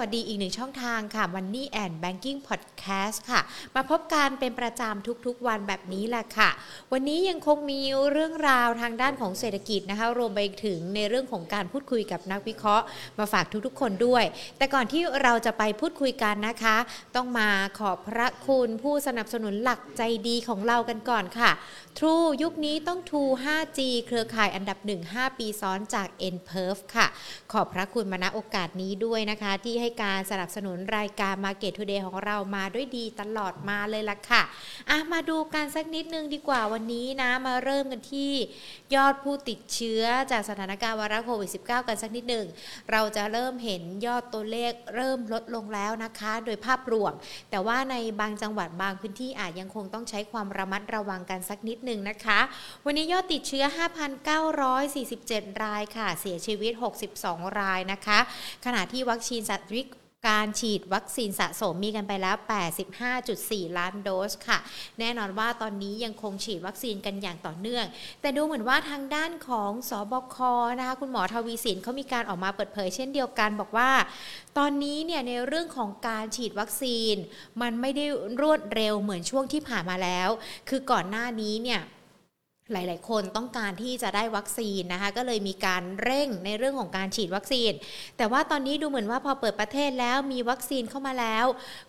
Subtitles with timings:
[0.00, 3.40] วัสดีอีกหนึ่งช่องทางค่ะ Money and Banking Podcast ค่ะ
[3.74, 6.50] มาพบกันเป็นประจำทุกๆวันแบบนี้แหละค่ะ
[6.92, 7.80] วันนี้ยังคงมี
[8.12, 12.84] เรื่องราวทางด้านของเศรษฐกิจนะคะ รวมไปถึงในเรื่องของการพูดคุยกับนักวิเคราะห์
[13.18, 14.24] มาฝากทุกๆ คนด้วย
[14.58, 16.76] แต่ก่อนที่เราจะไปพูดคุยกันนะคะ
[17.16, 21.50] ต้องมาขอบพระคุณผู้สนับสนุนหลักใจดีของเรากันก่อนค่ะ
[21.98, 27.06] True ยุคนี้ต้อง True 5G เครือข่ายอันดับ 1 5 ปีซ้อนจาก n p e r f ค่ะ
[27.52, 34.42] ขอบพระคุณมาณโอกาสนี้ด้วยนะคะ ที่ให้การสนับสนุนรายการ Market Today ของเรามาด้วยดีตลอดมาเลยล่ะค่ะ
[34.90, 38.32] อะมาดูกันสักนิดนึงดีกว่าวันนี้นะมาเริ่มกันที่
[38.94, 42.46] ยอดผู้ติดเชื้อจากสถานการณ์วาระโควิด -19 กันสักนิดหนึ่ง
[42.90, 47.12] เราจะเริ่มเห็นยอดตัวเลขเริ่มลดลงแล้วนะคะ โดยภาพรวม
[47.50, 52.40] แต่ว่าในบางจังหวัดบางพื้นที่อาจยังคงต้องใช้ความระมัดระวังกันสักนิดหนึ่งนะคะ
[52.84, 53.64] วันนี้ยอดติดเชื้อ
[54.84, 56.72] 5,947 รายค่ะ เสียชีวิต
[57.16, 58.18] 62 รายนะคะ
[58.64, 59.86] ขณะที่วัคซีนสัตว์วิก
[60.28, 62.36] การฉีดวัคซีนสะสมมีกันไปแล้ว
[63.06, 64.58] 85.4 ล้านโดสค่ะ
[64.98, 67.84] แน่นอนว่าตอนนี้ยังคงฉีดวัคซีนกันอย่างต่อเนื่อง
[68.20, 70.36] แต่ดูเหมือนว่าทางด้านของสอบค
[70.78, 73.90] นะคะคุณหมอทวีสินเขามีการออกมาเปิดเผยเช่นเดียวกันบอกว่า
[74.58, 77.14] ตอนนี้เนี่ยในเรื่องของการฉีดวัคซีน
[77.60, 78.04] มันไม่ได้
[78.40, 80.28] รวดเร็วเหมือนช่วงที่ผ่านมาแล้ว
[80.68, 81.82] คือก่อนหน้านี้เนี่ย
[82.72, 87.72] หลาย ๆ คนต้องการที่จะได้วัคซีนนะคะ ก็เลยมีการเร่งในเรื่องของการฉีดวัคซีน
[88.18, 91.46] แต่ว่าตอนนี้ดูเหมือนว่าพอเปิดประเทศแล้วมีวัคซีนเข้ามาแล้ว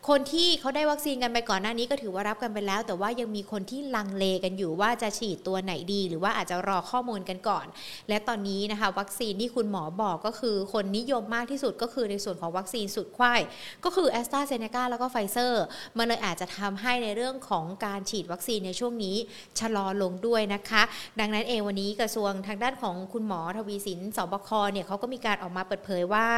[0.10, 7.66] คนที่เขาได้วัคซีนกันไปก่อนหน้านี้ก็ถือว่ารับกันไปแล้ว แต่ว่ายังมีคนที่ลังเลกันอยู่ว่าจะฉีดตัวไหนดี หรือว่าอาจจะรอข้อมูลกันก่อน
[8.10, 13.42] และตอนนี้นะคะ วัคซีนที่คุณหมอบอกก็คือ คนนิยมมากที่สุดก็คือในส่วนของวัคซีนสุดควาย
[13.84, 15.64] ก็คือแอสตราเซเนกาแล้วก็ไฟเซอร์
[15.98, 19.16] มันเลยอาจจะทำให้ในเรื่องของการฉีดวัคซีนในช่วงนี้
[19.60, 20.71] ชะลอลงด้วยนะคะ
[21.20, 26.30] ดังนั้นเองวันนี้กระทรวงทางด้านของคุณหมอทวีศิลป์ ศบคเนี่ยเขาก็มีการออกมาเปิดเผยว่า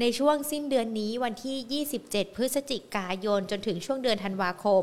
[0.00, 4.82] ในช่วงสิ้นเดือนนี้วันที่ 27 พฤศจิกายนจนถึงช่วงเดือนธันวาคม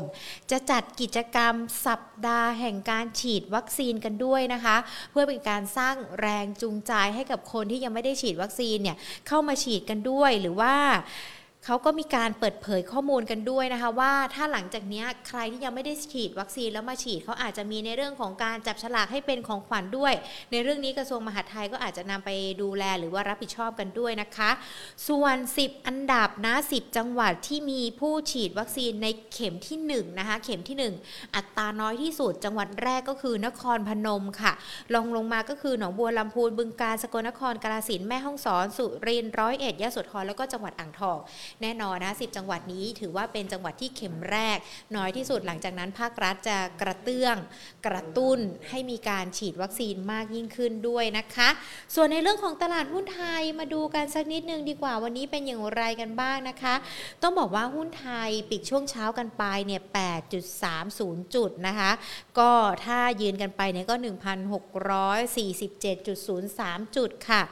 [0.50, 1.54] จะจัดกิจกรรม
[1.86, 4.76] สัปดาห์แห่งการฉีดวัคซีนกันด้วยนะคะ
[5.10, 8.96] เพื่อเป็นการสร้างแรงจูงใจให้กับคนที่ยังไม่ได้ฉีดวัคซีนเนี่ย
[9.28, 10.74] เข้ามาฉีดกันด้วยหรือว่า
[11.66, 20.12] เขาก็มีการเปิดเผยข้อมูลกันด้วยนะคะ ว่าถ้าหลังจากนี้ใครที่ยังไม่ได้ฉีดวัคซีนแล้วมาฉีดเขาอาจจะมีในเรื่องของการจับฉลากให้เป็นของขวัญด้วย
[20.52, 22.30] ในเรื่องนี้กระทรวงมหาดไทยก็อาจจะนำไป
[22.62, 24.50] ดูแลหรือว่ารับผิดชอบกันด้วยนะคะ
[25.08, 34.52] ส่วน 10 อันดับนะ10 จังหวัดที่มีผู้ฉีดวัคซีนในเข็มที่1นะคะเข็มที่ 1 อัตราน้อยที่สุด จังหวัดแรกก็คือนครพนมค่ะ
[34.94, 41.18] ลองลงมาก็คือหนองบัวลำพูนบึงกาฬสกลนครกาฬสินธุ์แม่ฮ่องสอน สุรินทร์ร้อยเอ็ดยะโสธรแล้วก็จังหวัดอ่างทอง
[41.62, 44.58] แน่นอนนะสิจังหวัดนี้ถือว่าเป็นจังหวัดที่เข็มแรก
[44.96, 47.36] น้อยที่สุดหลังจากนั้นภาครัฐจะกระเตื้อง
[47.86, 48.38] กระตุ้น
[48.68, 51.48] ให้มีการฉีดวัคซีนมากยิ่งขึ้นด้วยนะคะ
[51.94, 56.74] ส่วนในเรื่องของตลาดหุ้นไทยมาดูกันสักนิดนึงดีกว่าวันนี้เป็นอย่างไรกันบ้างนะคะ
[57.22, 59.82] ต้องบอกว่าหุ้นไทยปิดช่วงเช้ากันไปเนี่ย
[60.58, 61.90] 8.30 จุดนะคะ
[62.38, 62.50] ก็
[62.84, 67.42] ถ้ายืนกันไปเนี่ยก็ 1,647.03 จุดค่ะ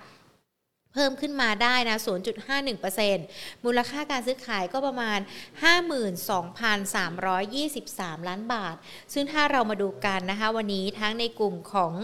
[0.95, 1.99] เพิ่มขึ้นมาได้นะ
[2.61, 5.19] 0.51%มูลค่าการซื้อขายก็ประมาณ
[8.13, 8.77] 52,323 ล้านบาท
[9.13, 11.95] ซึ่งถ้าเรามาดูกันนะคะ วันนี้ทั้งในกลุ่มของ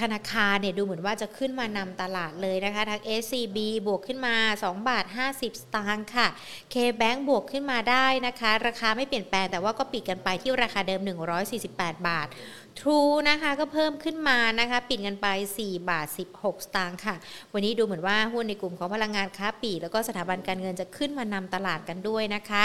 [0.00, 6.28] ธนาคารเนี่ยดูเหมือนว่าจะขึ้นมานำตลาดเลยนะคะ ทั้ง SCB บวกขึ้นมา 2 บาท 50 สตางค์ค่ะ
[6.74, 11.00] KBank บวกขึ้นมาได้นะคะ ราคาไม่เปลี่ยนแปลงแต่ว่าก็ปิดกันไปที่ราคาเดิม
[11.54, 12.28] 148 บาท
[12.80, 15.26] True นะคะก็เพิ่มขึ้นมานะคะปิดกันไป
[15.58, 16.06] 4 บาท
[16.36, 17.14] 16 สตางค์ค่ะ
[17.52, 22.64] วันนี้ดูเหมือนว่าหุ้นในกลุ่มของพลังงานค้าปลีกแล้วก็สถาบันการเงินจะขึ้นมานำตลาดกันด้วยนะคะ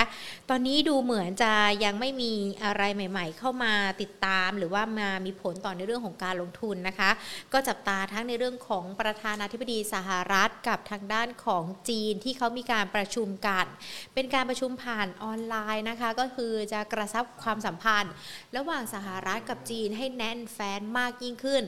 [0.50, 1.54] ตอนนี้ดูเหมือนจะ
[1.86, 2.32] ยังไม่มี
[2.64, 7.10] อะไรใหม่ ๆ เข้ามาติดตาม หรือว่ามามีผลต่อในเรื่องของการลงทุนนะคะ
[7.54, 13.66] ก็จับตาทั้งในเรื่องของประธานาธิบดีสหรัฐกับทางด้านของจีนที่เขามีการประชุมกัน
[14.14, 18.14] เป็นการประชุมผ่านออนไลน์นะคะ ก็คือจะกระชับความสัมพันธ์
[18.58, 21.64] ระหว่างสหรัฐกับจีนให้แน่นแฟนมากยิ่งขึ้น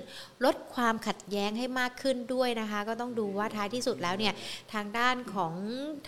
[0.46, 4.34] ลดความขัดแย้งให้มากขึ้นด้วยนะคะ ก็ต้องดูว่าท้ายที่สุดแล้วเนี่ย
[4.74, 5.56] ทางด้านของ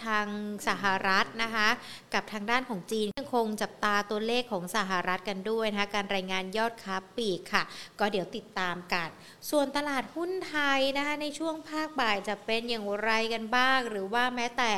[0.06, 0.28] ทาง
[0.68, 1.68] สหรัฐนะคะ
[2.13, 7.63] กับทางด้านของจีนยังคงจับตาตัวเลขของสหรัฐกันด้วยนะคะการรายงานยอดค้าปลีกค่ะ
[8.00, 9.10] ก็เดี๋ยวติดตามกัน
[9.50, 14.74] ส่วนตลาดหุ้นไทยนะคะในช่วงภาคบ่ายจะเป็นอย่างไรกันบ้าง หรือว่าแม้แต่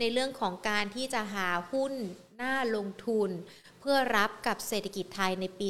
[0.00, 1.92] ในเรื่องของการที่จะหาหุ้น
[2.42, 3.30] น่าลงทุน
[3.82, 5.68] เพื่อรับกับเศรษฐกิจไทยในปี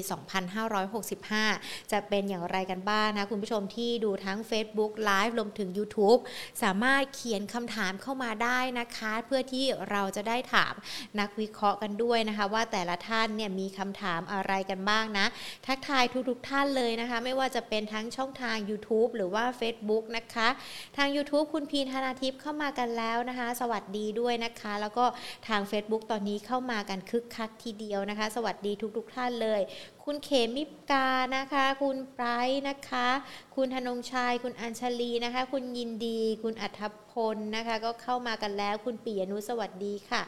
[1.34, 6.20] 2565 จะเป็นอย่างไรกันบ้างนะ คุณผู้ชมที่ดูทั้ง Facebook Live รวมถึง YouTube
[6.62, 10.74] สามารถเขียนคำถามเข้ามาได้นะคะ เพื่อที่เราจะได้ถาม
[11.20, 15.26] นักวิเคราะห์กันด้วยนะคะ ว่าแต่ละท่านเนี่ยมีคำถามอะไรกันบ้างนะ
[15.66, 20.48] ทักทายทุกๆท่านเลยนะคะ ไม่ว่าจะเป็นทั้งช่องทาง YouTube หรือว่า Facebook นะคะ
[20.96, 25.04] ทาง YouTube คุณพีธนาทิพย์เข้ามากันแล้วนะคะ สวัสดีด้วยนะคะ แล้วก็
[25.48, 29.60] ทาง Facebook ตอนนี้เข้ามากันคึกคักทีเดียวนะคะ สวัสดีทุกๆท่านเลย
[30.04, 33.08] คุณเขมิกานะคะ คุณไบรท์นะคะ
[33.56, 40.22] คุณธนงชัย คุณอัญชลีนะคะ คุณยินดี คุณอัธพลนะคะ ก็เข้ามากันแล้ว คุณปียนุสวัสดีค่ะ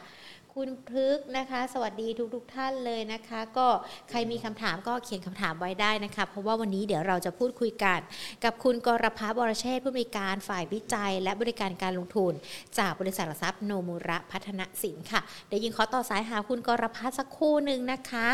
[0.61, 3.67] คุณพฤกนะคะ สวัสดีทุกๆทท่านเลยนะคะ ก็
[4.09, 7.99] ใครมีคำถามก็เขียนคำถามไว้ได้นะคะ เพราะว่าวันนี้เดี๋ยวเราจะพูดคุยกัน
[8.43, 12.33] กับคุณกรพัฒน์บรเชษผู้อำนวยการฝ่ายวิจัย และบริการการลงทุน
[12.77, 18.27] จากบริษัทหลักทรัพย์โนมูระพัฒนสินค่ะ เดี๋ยวยิงขอต่อสายหาคุณกรพัฒน์สักครู่หนึ่งนะคะ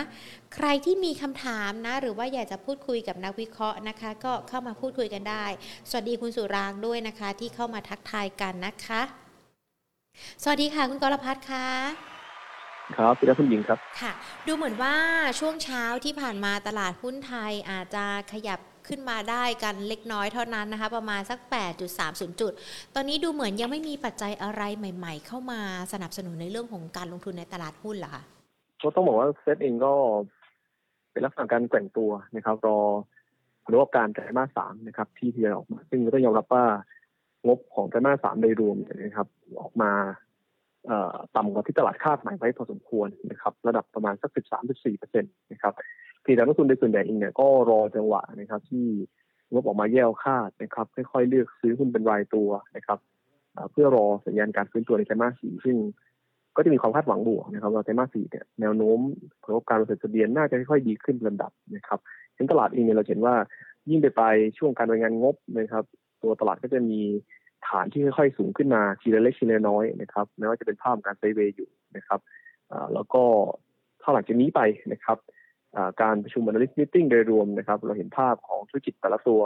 [0.56, 5.46] ใครที่มีคำถามนะ หรือว่าอยากจะพูดคุยกับนักวิเคราะห์นะคะ ก็เข้ามาพูดคุยกันได้
[5.90, 9.21] สวัสดีคุณสุรางด้วยนะคะ ที่เข้ามาทักทายกันนะคะ
[10.44, 11.68] สวัสดีค่ะ คุณกรพัฒน์ค่ะ
[12.98, 14.12] ครับพี่รัคุณหญิงครับค่ะ
[14.48, 14.96] ดูเหมือนว่า
[15.40, 21.40] ช่วงเช้าที่ผ่านมาตลาดหุ้นไทยอาจจะขยับขึ้นมาได้กันเล็กน้อยเท่านั้นนะคะ ประมาณสัก
[21.90, 22.52] 8.30 จุด
[22.96, 25.62] ตอนนี้ดูเหมือนยังไม่มีปัจจัยอะไรใหม่ ๆ เข้ามา
[25.94, 28.24] สนับสนุนในเรื่องของการลงทุนในตลาดหุ้นเหรอคะ
[28.82, 29.94] ก็ต้องบอกว่าเซตเองก็
[31.12, 32.80] เป็นลักษณะการแกว่งตัวนะครับ รอ
[33.64, 36.66] ผลประกอบการไตรมาสสามนะครับ ที่ทยอยออกมา ซึ่งก็ต้องยอมรับว่า
[37.48, 39.28] งบของไตรมาสสามโดยรวมเนี่ยนะครับ
[39.62, 39.92] ออกมา
[41.36, 44.32] ต่ำกว่าที่ตลาดคาดหมายไว้พอสมควรนะครับระดับประมาณสัก
[44.66, 45.74] 13-14เปอร์เซ็นต์นะครับ
[46.26, 48.86] ที่นักลงทุนโดยส่วนใหญ่เองเนี่ยก็รอจังหวะนะครับที่
[49.52, 53.00] งบออกมาแย่คาดนะครับค่อยๆเลือกซื้อหุ้นเป็นรายตัวนะครับ
[53.72, 55.76] เพื่อรอสัญญาณการฟื้นตัวในไตรมาสสี่ซึ่ง
[56.56, 59.00] ก็จะมีความคาดหวังบวกนะครับว่าไตรมาสสี่เนี่ยแนวโน้ม
[59.42, 62.00] ผลประกอบการบริษัททะเบียนน่าจะค่อยๆดีขึ้นลำดับนะครับ
[62.38, 63.36] ถึงตลาดเองเนี่ยเราเห็นว่า
[63.90, 64.24] ยิ่งไปไป
[64.58, 65.86] ช่วงการรายงานงบนะครับ
[66.24, 67.02] ตัวตลาดก็จะมี
[67.68, 72.20] ฐานที่ค่อยๆสูงขึ้นมาทีละเล็กทีละน้อยนะครับแม้ว่าจะเป็นภาพของการไซด์เวย์อยู่นะครับ
[72.72, 73.24] อ่าแล้วก็
[74.02, 75.18] ถ้าหลังจากนี้ไปนะครับ
[75.76, 79.42] อ่าการประชุม analyst meeting โดยรวมนะครับ เราเห็นภาพของธุรกิจแต่ละตัว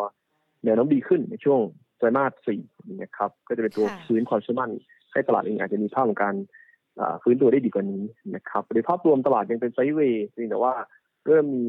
[0.63, 1.59] แนวโน้มดีขึ้นในช่วง
[1.97, 2.61] ไตรมาสสี่
[3.03, 4.71] นะครับ ก็จะเป็นตัวค่ะฟื้นความเชื่อมั่น
[5.11, 6.35] ให้ตลาดเองอาจจะมีภาพของการ
[6.99, 8.03] อ่าฟื้นตัวได้ดีกว่านี้
[8.35, 10.73] นะครับโดยภาพรวมตลาดยังเป็นไซด์เวย์เพียงแต่ว่า
[11.25, 11.67] เริ่มมี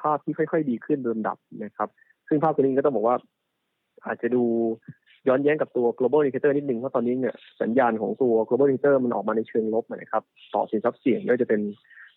[0.00, 1.88] ภาพที่ค่อย ๆ ดีขึ้นโดยลำดับนะครับ
[2.28, 3.16] ซึ่งภาพตัวนี้ก็ต้องบอกว่า
[4.06, 4.44] อาจจะดู
[5.28, 10.22] ย้อนแย้งกับตัว global indicator นิดนึงเพราะตอนนี้เนี่ยสัญญาณของตัว global indicator มันออกมาในเชิงลบนะครับ
[10.54, 11.60] ต่อสินทรัพย์เสี่ยงไม่ว่าจะเป็น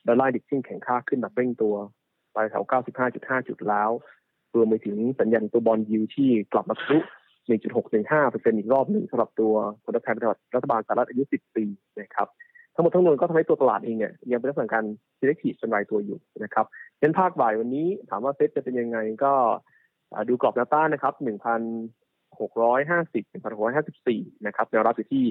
[0.07, 1.75] Dollar Index แข็งค่าขึ้นแบบเร่งตัว
[2.33, 2.63] ไปแถว
[3.05, 3.89] 95.5 จุดแล้ว
[4.55, 6.99] รวมไปถึงสัญญาณตัว bond yield ที่กลับมาทะลุ
[7.65, 11.65] 1.615เปอร์เซ็นต์อีกรอบหนึ่งสำหรับตัวผลตอบแทนพันธบัตรรัฐบาลสหรัฐอายุ 10 ปี
[12.01, 12.27] นะครับ
[12.73, 14.85] ทั้งหมดทั้งมวลก็ทำให้ตัวตลาดเองเนี่ยยังเป็นลักษณะการ
[15.19, 16.65] selective เป็นรายตัวอยู่นะครับ
[16.99, 19.33] เช่นภาคบ่ายวันนี้ถามว่าเซ็ตจะเป็นยังไงก็
[20.29, 21.25] ดูกรอบแนวต้านนะครับ1,650
[22.37, 25.25] 1,654นะครับแนวรับอยู่ที่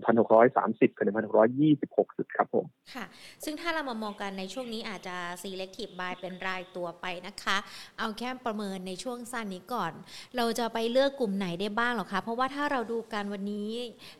[0.00, 3.04] 1,630กับ1,626จุดครับผมค่ะ
[3.44, 7.56] ซึ่งถ้าเรามามองกันในช่วงนี้อาจจะ selective buy เป็นรายตัวไปนะคะ
[7.98, 9.92] เอาแค่ประเมินในช่วงสั้นนี้ก่อน
[10.36, 13.68] เราจะไปเลือกกลุ่มไหนได้บ้างหรอคะ เพราะว่าถ้าเราดูกันวันนี้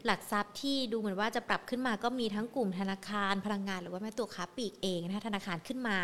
[0.04, 5.96] หลักทรัพย์ที่ดูเหมือนว่าจะปรับขึ้นมาก็มีทั้งกลุ่มธนาคารพลังงาน หรือว่าแม้ตัวค้าปลีกเองนะคะธนาคารขึ้นมา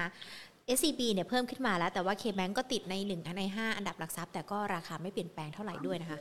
[0.75, 6.19] SCB เนี่ยเพิ่มขึ้นมาแล้ว แต่ว่า KBank ก็ติดใน1ใน5อันดับหลักทรัพย์ แต่ก็ราคาไม่เปลี่ยนแปลงเท่าไหร่ด้วยนะคะ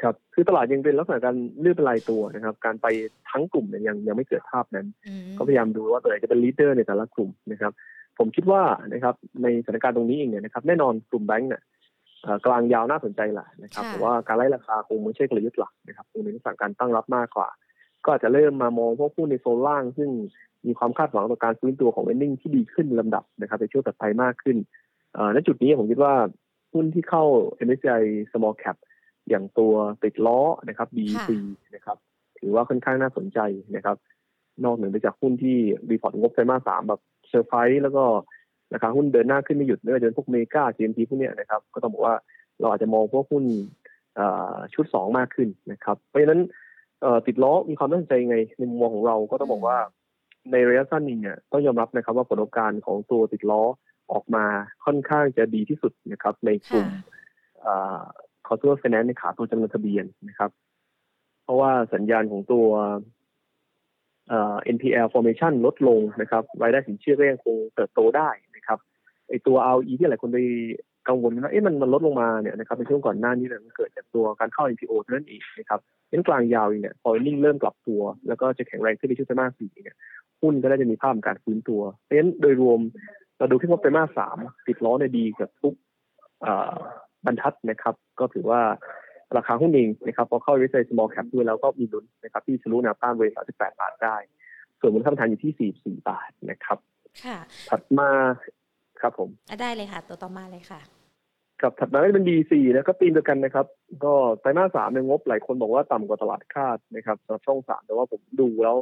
[0.00, 2.86] ครับ คือตลาดยังเป็นลักษณะการเลือกเป็นรายตัวนะครับ การไป
[3.30, 7.72] ทั้งกลุ่มเนี่ยยังยังไม่เกิดภาพนั้นอืมก็พยายามดูว่าตัวไหนจะเป็นลีดเดอร์ในแต่ละกลุ่มนะครับ
[8.18, 8.62] ผมคิดว่า
[8.92, 11.62] นะครับในสถานการณ์ตรงนี้เองเนี่ยนะครับแน่นอนกลุ่มแบงก์เนี่ย
[12.22, 17.48] เอ่อกลางยาวน่าสนใจแหละนะครับค่ะแต่ว่าการไล่ราคาคงไม่ใช่กลยุทธ์หลักนะครับคงเป็นลักษณะการตั้งรับมากกว่า
[18.04, 20.10] ก็อาจจะเริ่มมามองพวกหุ้นในโซนล่าง ซึ่ง
[20.66, 24.56] มีความคาดหวังต่อการฟื้นตัวของ e a r n i n g ที่ดีขึ้นลำดับนะครับในช่วงต่อไปมากขึ้น
[25.14, 26.14] เอ่อณจุดนี้ผมคิดว่า
[26.72, 27.24] หุ้นที่เข้า
[27.66, 28.02] MSCI
[28.32, 28.76] Small Cap
[29.28, 31.28] อย่างตัวติดล้อนะครับ BEC
[31.74, 31.96] นะครับ
[32.38, 33.38] ถือว่าค่อนข้างน่าสนใจ
[33.76, 33.96] นะครับ
[34.64, 35.56] นอกเหนือไปจากหุ้นที่
[35.90, 38.04] report งบไตรมาสสามแบบเซอร์ไพรส์แล้วก็
[38.72, 42.14] ราคาหุ้นเดินหน้าขึ้นไม่หยุดไม่ว่าจะเป็นพวกเมกา GMT พวกเนี้ยนะครับ ก็ต้องบอกว่า
[42.60, 43.44] เราอาจจะมองพวกหุ้น
[44.14, 46.40] เอ่อชุดสองมากขึ้นนะครับ เพราะฉะนั้น
[47.02, 49.78] เอ่อติดล้อมีความน่าสนใจยังไงในมุมมองของเราก็ต้องบอกว่า
[50.52, 53.62] ในระยะสั้นนี้เนี่ยต้องยอมรับนะครับว่าผลประกอบการของตัวติดล้อ
[54.12, 54.44] ออกมา
[54.84, 56.86] ค่อนข้างจะดีที่สุดนะครับ ในกลุ่ม
[57.66, 58.02] ค่ะ
[58.46, 60.50] คอร์ตัว finance ในขาตัวจำนำทะเบียนนะครับ
[61.44, 62.66] เพราะว่าสัญญาณของตัว
[64.28, 68.78] เอ่อ NPL formation ลดลงนะครับรายได้สินเชื่อก็ยังคงเติบโตได้นะครับ
[69.28, 70.38] ไอตัว ROE ที่หลายคนไป
[71.08, 79.96] กังวลว่าเอ๊ะมันมันลดลงมาเนี่ยนะครับในช่วงก่อนหน้านี้เนี่ยมันเกิดจากตัวการเข้า NPO เท่านั้นเองนะครับเน้นกลางยาวเองเนี่ยพอนิ่งเริ่มกลับตัว แล้วก็จะแข็งแรงขึ้นในช่วงไตรมาสสี่เนี่ย
[80.40, 82.80] หุ้นก็ได้จะมีภาพการฟื้นตัวเพราะฉะนั้นโดยรวม
[83.38, 85.74] เราดูที่งบไตรมาสสามติดล้อในดีกับทุก
[87.26, 88.60] บรรทัดนะครับ ก็ถือว่า
[89.36, 94.16] ราคาหุ้นเองนะครับพอเข้าวิสัย small cap ด้วยแล้วก็มีลุ้นนะครับที่ทะลุแนวต้านบริษัท38บาทได้
[94.80, 96.78] ส่วนมูลค่าทานอยู่ที่ 44 บาทนะครับ
[97.24, 97.38] ค่ะ
[97.70, 98.10] ถัดมา
[99.00, 99.28] ครับผม
[99.62, 100.80] ได้เลยค่ะ ตัวต่อมาเลยค่ะ
[101.60, 103.66] ครับถัดมาก็เป็น DC นะก็ตีมเดียวกันนะครับ
[104.04, 108.76] ก็ไตรมาสสามในงบหลายคนบอกว่าต่ำกว่าตลาดคาดนะครับสำหรับช่องสามแต่ว่าผมดูแล้ว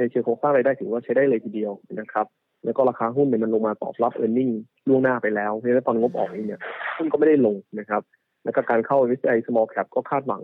[0.00, 2.26] ในเชิงโครงสร้างรายได้ถือว่าใช้ได้เลยทีเดียวนะครับ
[2.64, 4.50] แล้วก็ราคาหุ้นเนี่ยมันลงมาตอบรับเออร์เน็ง
[4.88, 6.60] ล่วงหน้าไปแล้วเพราะฉะนั้นตอนงบออกเองเนี่ย
[6.96, 8.02] หุ้นก็ไม่ได้ลงนะครับ
[8.44, 10.42] แล้วก็การเข้าวิจัย small cap ก็คาดหวัง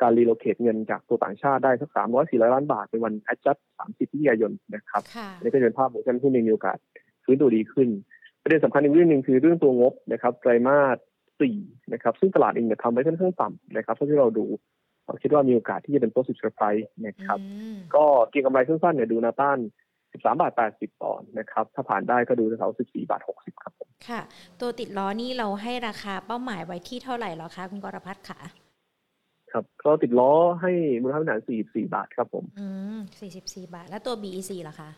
[0.00, 6.76] การ relocate เงินจากตัวต่างชาติได้สักสามร้อยสี่ร้อยล้านบาทในวัน adjust สามสิบมิถุนายนนะครับค่ะอันนี้ก็จะเป็นภาพของการหุ้นในมีโอกาส
[7.24, 7.88] ฟื้นตัวดีขึ้น
[8.42, 10.96] ประเด็นสำคัญอีกเรื่องหนึ่งคือเรื่องตัวงบนะครับไตรมาส
[11.40, 11.56] สี่
[11.92, 14.71] นะครับซึ่งตลาดเองเนี่ยทำไว้ค่อนข้างต่ำนะครับเท่าที่เราดูเรา
[15.22, 19.58] คิดว่ามีโอกาสที่จะเป็น positive surprise นะครับอืมก็เก็งกำไรสั้นๆเนี่ยดูแนวต้าน
[20.00, 24.20] 13 บาท 80 ต่อนะครับ ถ้าผ่านได้ก็ดูแถวๆ14 บาท 60 ครับผมค่ะ
[24.60, 28.40] ตัวติดล้อนี่เราให้ราคาเป้าหมายไว้ที่เท่าไหร่แล้วคะคุณกรพัฒน์ค่ะ
[29.52, 32.66] ครับก็ติดล้อให้มูลค่าพื้นฐาน44 บาทครับผม อื
[32.96, 34.90] มสี่สิบสี่บาท แล้วตัว BEC ล่ะคะ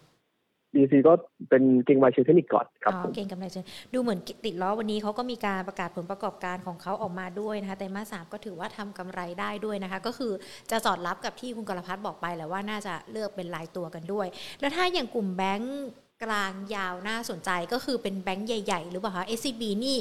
[0.75, 1.13] BC ก็
[1.49, 10.33] เป็นเก็งกำไรเชิงเทคนิคก่อนครับอ๋อผมเก่งกำไรเชิงดูเหมือนติดล้อวันนี้เขาก็มีการประกาศผลประกอบการของเขาออกมาด้วยนะคะแต่มาสสามก็ถือว่าทำกำไรได้ด้วยนะคะ ก็คือ
[10.71, 14.27] จะสอดรับกับที่คุณกรพัฒน์บอกไปแหละว่าน่าจะเลือกเป็นรายตัวกันด้วย
[14.61, 15.85] แล้วถ้าอย่างกลุ่มแบงก์
[16.25, 19.99] กลางยาวน่าสนใจก็คือเป็นแบงก์ใหญ่ ๆ หรือเปล่าคะ SCB นี่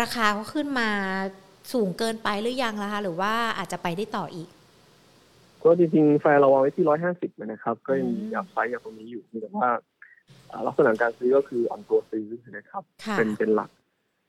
[0.00, 0.88] ราคาเขาขึ้นมา
[1.72, 4.48] สูงเกินไปหรือยังล่ะคะหรือว่าอาจจะไปได้ต่ออีก
[5.62, 9.76] ก็จริงๆแฟร์เราวางไว้ที่150นะครับ ก็ยังมีอืม upside อย่างตรงนี้อยู่แต่ว่าอ่า
[10.66, 12.26] ลักษณะการซื้อก็คืออ่อนตัวซื้อ
[12.56, 13.70] นะครับค่ะเป็นเป็นหลัก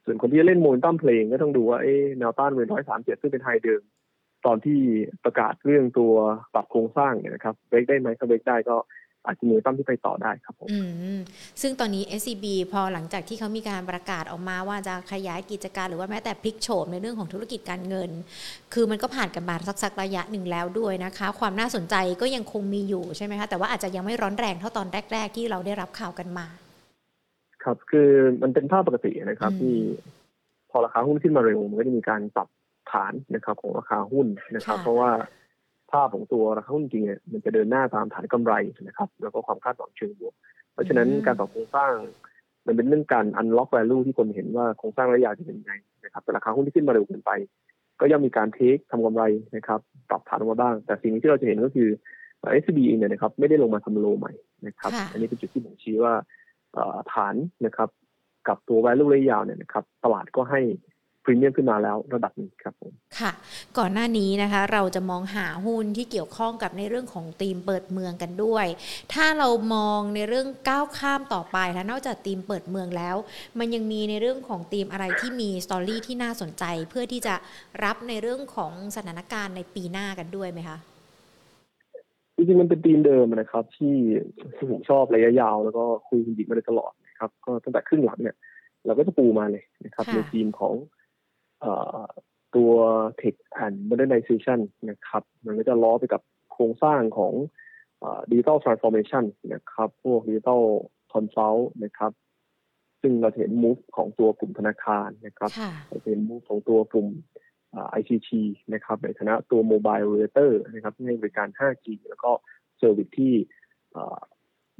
[0.06, 3.82] ส่วนคนที่จะเล่น momentum play ก็ต้องดูว่าเอ๊ะแนวต้านเป็นร้อยสามเจ็ดซึ่งเป็น high เดิม
[4.46, 4.80] ตอนที่
[5.24, 6.14] ประกาศเรื่องตัว
[6.54, 8.76] ปรับโครงสร้างเนี่ยนะครับเบรกได้ไหมถ้าเบรกได้ก็
[9.26, 10.80] อาจจะมีโมเมนตัมที่ไปต่อได้ครับผมอื
[11.16, 11.20] ม
[11.62, 18.10] ซึ่งตอนนี้ SCB พอหลังจากที่เขามีการประกาศออกมาว่าจะขยายกิจการหรือว่าแม้แต่พลิกโฉมในเรื่องของธุรกิจการเงิน
[18.74, 26.48] คือมันก็ผ่านกันมาสักสักระยะหนึ่งแล้วด้วยนะคะ ความน่าสนใจก็ยังคงมีอยู่ใช่ไหมคะแต่ว่าอาจจะยังไม่ร้อนแรงเท่าตอนแรก ๆ ที่เราได้รับข่าวกันมา
[27.64, 28.10] ครับคือ
[28.42, 29.76] มันเป็นภาพปกตินะครับอืมที่
[30.70, 32.50] พอราคาหุ้นขึ้นมาเร็วมันก็จะมีการปรับ
[32.92, 35.12] ฐานนะครับ ของราคาหุ้นนะครับ เพราะว่า
[35.92, 38.54] ภาพของตัวราคาหุ้นจริงเนี่ยมันจะเดินหน้าตามฐานกำไร
[38.88, 40.34] นะครับ แล้วก็ความคาดหวังเชิงบวก
[40.74, 41.94] เพราะฉะนั้นการปรับโครงสร้าง
[42.68, 45.74] มันเป็นเรื่องการ unlock value ที่คนเห็นว่าโครงสร้างระยะยาวจะเป็นยังไง
[46.04, 47.32] นะครับแต่ราคาหุ้นที่ขึ้นมาเร็วเกินไป
[48.00, 49.24] ก็ย่อมมีการเทคทำกำไร
[49.56, 51.90] นะครับ ปรับฐานออกมาบ้าง แต่สิ่งที่เราจะเห็นก็คือ
[52.62, 54.34] SCB เองเนี่ยนะครับไม่ได้ลงมาทำโลใหม่
[54.68, 56.14] นะครับค่ะอันนี้เป็นจุดที่ผมชี้ว่า
[56.74, 57.90] เอ่อฐานนะครับ
[58.48, 60.62] กับตัว value ระยะยาวเนี่ยนะครับตลาดก็ให้
[61.26, 63.32] พรีเมียมขึ้นมาแล้วระดับหนึ่งครับผมค่ะ
[63.78, 68.66] ก่อนหน้านี้นะคะ เราจะมองหาหุ้นที่เกี่ยวข้องกับในเรื่องของธีมเปิดเมืองกันด้วย
[69.14, 73.16] ถ้าเรามองในเรื่องก้าวข้ามต่อไปแล้วนอกจากธีมเปิดเมืองแล้ว
[73.60, 77.36] มันยังมีในเรื่องของธีมอะไรที่มีสตอรี่ที่น่าสนใจ เพื่อที่จะ
[77.84, 80.80] รับในเรื่องของสถานการณ์ในปีหน้ากันด้วยไหมคะ
[82.36, 83.96] จริงๆมันเป็นธีมเดิมนะครับ ที่
[84.56, 88.36] ที่ผมชอบระยะยาว แล้วก็คุยคุณหญิงมาโดยตลอดนะครับ ก็ตั้งแต่ครึ่งหลังเนี่ย
[88.86, 91.05] เราก็จะปูมาเลยนะครับค่ะในธีมของเอ่อ
[92.56, 92.72] ตัว
[93.22, 97.34] Tech and Modernization นะครับ มันก็จะล้อไปกับโครงสร้างของ
[98.32, 100.62] digital transformation นะครับ พวก digital
[101.14, 102.12] consult นะครับ
[103.02, 107.08] ซึ่งเราจะเห็น move ของตัวกลุ่มธนาคารนะครับค่ะเราจะเห็น move ของตัวกลุ่ม
[107.74, 108.30] อ่า ICT
[108.74, 112.32] นะครับในฐานะตัว Mobile Operator นะครับที่ให้บริการ 5G แล้วก็
[112.78, 113.34] service ที่
[113.96, 114.20] อ่า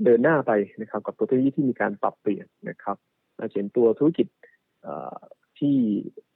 [0.04, 0.52] เดินหน้าไป
[0.82, 2.98] นะครับ กับตัวเทคโนโลยีที่มีการปรับเปลี่ยนนะครับ
[3.38, 4.28] เราจะเห็นตัวธุรกิจ
[4.86, 5.16] อ่า
[5.60, 5.78] ที่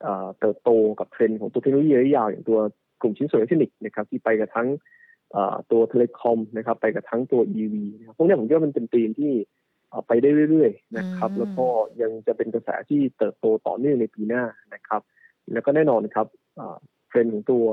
[0.06, 2.60] อ่าเติบโตกับเทรนด์ของตัวเทคโนโลยีระยะยาวอย่างตัว
[3.02, 4.68] กลุ่มชิ้นส่วนอิเล็กทรอนิกส์นะครับที่ไปกับทั้ง
[5.36, 9.32] อ่าตัว telecom นะครับไปกับทั้งตัว EV นะครับพวกเนี้ยผมคิดว่ามันเป็นธีมที่
[9.92, 11.66] อ่าไปได้เรื่อยๆนะครับอืมแล้วก็
[12.02, 15.02] ยังจะเป็นกระแสที่เติบโตต่อเนื่องในปีหน้านะครับ
[15.54, 16.28] แล้วก็แน่นอนนะครับ
[16.60, 17.66] อ่าเทรนด์ของตัว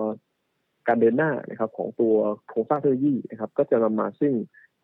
[0.89, 2.15] การเดินหน้านะครับของตัว
[2.49, 4.33] โครงสร้างเทคโนโลยีนะครับก็จะนำมาซึ่ง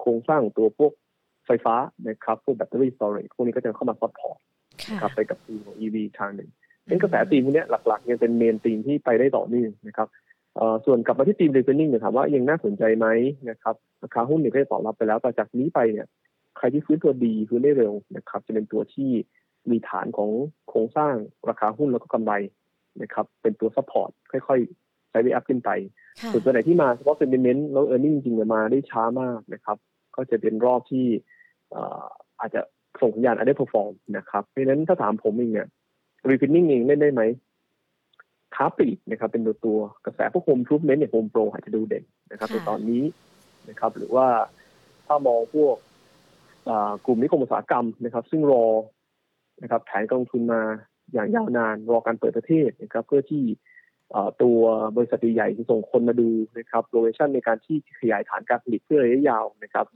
[0.01, 0.93] โครงสร้างตัวพวก
[1.47, 1.75] ไฟฟ้า
[2.09, 6.51] นะครับพวกแบตเตอรี่ storage พวกนี้ก็จะเข้ามา support ค่ะ นะครับไปกับธีมของ EV ทางหนึ่ง
[6.87, 10.09] เป็นกระแสธีมพวกเนี้ยหลักๆยังเป็น main theme ที่ไปได้ต่อเนื่องนะครับ
[10.57, 13.07] เอ่อส่วนกลับมาที่ธีม refining เนี่ยถามว่ายังน่าสนใจไหม
[13.51, 16.07] นะครับราคาหุ้นเนี่ยก็จะตอบรับไปแล้วแต่จากนี้ไปเนี่ย
[16.59, 19.11] ใครที่ฟื้นตัวดีฟื้นได้เร็วนะครับ จะเป็นตัวที่
[19.71, 20.31] มีฐานของ
[20.69, 21.15] โครงสร้าง
[21.49, 22.33] ราคาหุ้นแล้วก็กำไร
[23.03, 25.71] นะครับ เป็นตัว support ค่อยๆ sideway up ขึ้นไป
[26.21, 29.77] ค่ะส่วนตัวไหนที่มาเฉพาะ sentiment แล้ว earning จริงๆเนี่ยมาได้ช้ามากนะครับ
[30.17, 31.07] ก็จะเป็นรอบที่
[31.71, 32.05] เอ่อ
[32.41, 32.61] อาจจะ
[33.01, 35.69] ส่งสัญญาณ underperform นะครับเพราะฉะนั้นถ้าถามผมเองเนี่ย
[36.29, 37.23] refining เองเล่นได้ไหม
[38.55, 43.03] ค้าปลีกนะครับ เป็นตัวตัวกระแสพวก home improvement เนี่ยโฮมโปรอาจจะดูเด่นนะครับในตอนนี้
[43.69, 44.27] นะครับ หรือว่า
[45.07, 45.77] ถ้ามองพวก
[47.07, 48.67] กลุ่มนิคมอุตสาหกรรมนะครับ ซึ่งรอ
[49.63, 50.63] นะครับ แผนการลงทุนมา
[51.13, 53.43] อย่างยาวนานรอการเปิดประเทศนะครับ เพื่อที่
[54.43, 54.59] ตัว
[54.97, 56.29] บริษัทใหญ่ที่ส่งคนมาดู
[56.59, 59.87] นะครับ location ในการที่ขยายฐานการผลิตเพื่อระยะยาวนะครับ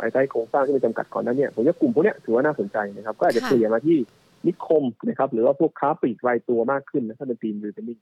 [0.00, 3.98] ภายใต้โครงสร้างที่เป็นจำกัดก่อนนั้นเนี่ยผมว่ากลุ่มพวกนี้ถือว่าน่าสนใจนะครับ ก็อาจจะเปลี่ยนมาที่
[4.46, 7.98] นิคมนะครับหรือว่าพวกค้าปลีกรายตัวมากขึ้นนะถ้าเป็นธีม reopening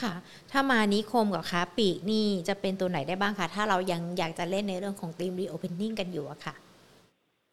[0.00, 0.12] ค่ะ
[0.52, 6.54] ถ้ามานิคมกับค้าปลีกนี่จะเป็นตัวไหนได้บ้างคะ ถ้าเรายังอยากจะเล่นในเรื่องของตีมรีโอเพนนิ่งกันอยู่อะค่ะ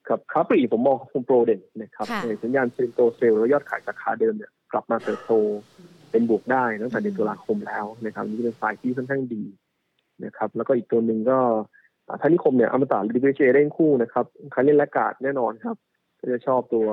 [0.08, 5.34] ครับค้าปลีกผมมองคงโปรเด่นนะครับในสัญญาณเซ็นโตเซลแล้วยอดขายสาขาเดิมเนี่ยกลับมาเติบโต
[6.12, 9.44] เป็นบวกได้ตั้งแต่เดือนตุลาคมแล้วนะครับนี่เป็นฝ่ายที่ค่อนข้างดี
[10.26, 11.40] นะครับ แล้วก็อีกตัวหนึ่งก็
[12.22, 15.78] ท่านิคมเนี่ยอมตะดีเวชเร่งคู่นะครับใครเล่นและกาดแน่นอนครับ
[16.20, 16.88] ก็จะชอบตัว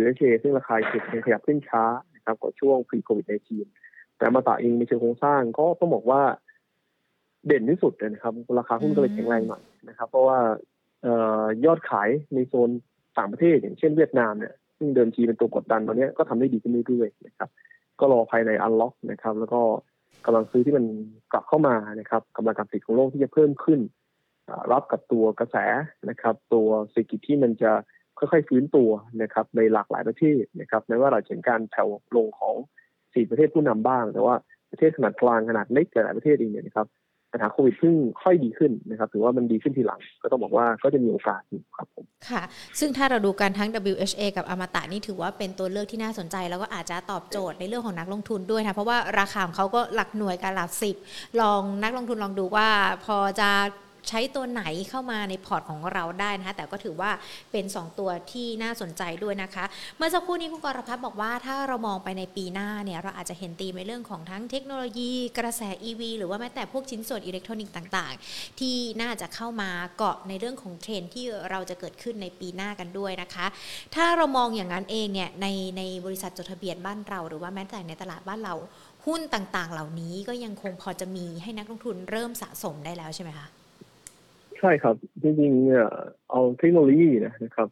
[0.00, 3.26] WHA ซึ่งราคาสุดขยับขึ้นช้านะครับกว่าช่วง pre covid
[3.72, 6.22] 19แต่มาตาเองในเชิงโครงสร้างก็ต้องบอกว่า
[7.46, 10.38] เด่นที่สุดเลยนะครับ ราคาหุ้นก็เลยแข็งแรงหน่อยนะครับ เพราะว่า
[11.64, 12.70] ยอดขายในโซน
[13.18, 17.48] ต่างประเทศอย่างเช่นเวียดนามเนี่ยซึ่งเดิมทีเป็นตัวกดดันตอนนี้ก็ทำได้ดีขึ้นเรื่อยๆนะครับ
[18.00, 19.60] ก็รอภายในอันล็อกนะครับ แล้วก็
[20.26, 20.84] กำลังซื้อที่มัน
[21.32, 23.80] กลับเข้ามานะครับกำลังการผลิตของโลกที่จะเพิ่มขึ้น
[24.72, 25.56] รับกับตัวกระแส
[26.10, 27.72] นะครับ ตัวเศรษฐกิจที่มันจะ
[28.18, 28.90] ค่อยๆฟื้นตัว
[29.22, 32.56] นะครับในหลากหลายประเทศนะครับแม้ว่าเราเห็นการแผ่วลงของ
[33.14, 34.34] สี่ประเทศผู้นำบ้าง แต่ว่า
[34.70, 36.86] ประเทศขนาดกลางขนาดเล็กหลายประเทศเองเนี่ยนะครับ
[37.32, 41.42] ปัญหาโควิดเพิ่งค่อยดีขึ้นนะครับ ถือว่ามันดีขึ้นทีหลัง ก็ต้องบอกว่าก็จะมีโอกาส
[41.76, 41.88] ครับ
[42.30, 42.42] ค่ะ
[42.78, 50.96] ซึ่งถ้าเราดูการทั้ง WHA กับอมตะนี่ถือว่าเป็นตัวเลือกที่น่าสนใจ แล้วก็อาจจะตอบโจทย์ในเรื่องของนักลงทุนด้วยนะเพราะว่าราคาของเขาก็หลักหน่วยกับหลักสิบ
[51.40, 52.68] ลองนักลงทุนลองดูว่า
[53.04, 53.50] พอจะ
[54.08, 57.10] ใช้ตัวไหนเข้ามาในพอร์ตของเราได้นะคะแต่ก็ถือว่า
[57.52, 59.64] เป็น 2 ตัวที่น่าสนใจด้วยนะคะ
[59.96, 73.46] เมื่อสักครู่นี้คุณกรพัฒน์บอกว่าถ้าเรามองไปในปีหน้าเนี่ยเราอาจจะเห็นธีมในเรื่องของทั้งเทคโนโลยี กระแส EV หรือว่าแม้แต่พวกชิ้นส่วนอิเล็กทรอนิกส์ต่างๆ ที่น่าจะเข้ามาเกาะในเรื่องของเทรนด์ที่เราจะเกิดขึ้นในปีหน้ากันด้วยนะคะ
[73.94, 75.46] ถ้าเรามองอย่างนั้นเองเนี่ยใน
[75.78, 78.54] ในบริษัทจดทะเบียนบ้านเรา หรือว่าแม้แต่ในตลาดบ้านเรา
[79.06, 83.46] หุ้นต่างๆ เหล่านี้ก็ยังคงพอจะมีให้นักลงทุนเริ่มสะสมได้แล้วใช่ไหมคะ
[84.64, 85.86] ช่ครับจริงๆเนี่ย
[86.30, 87.68] เอาเทคโนโลยีนะครับ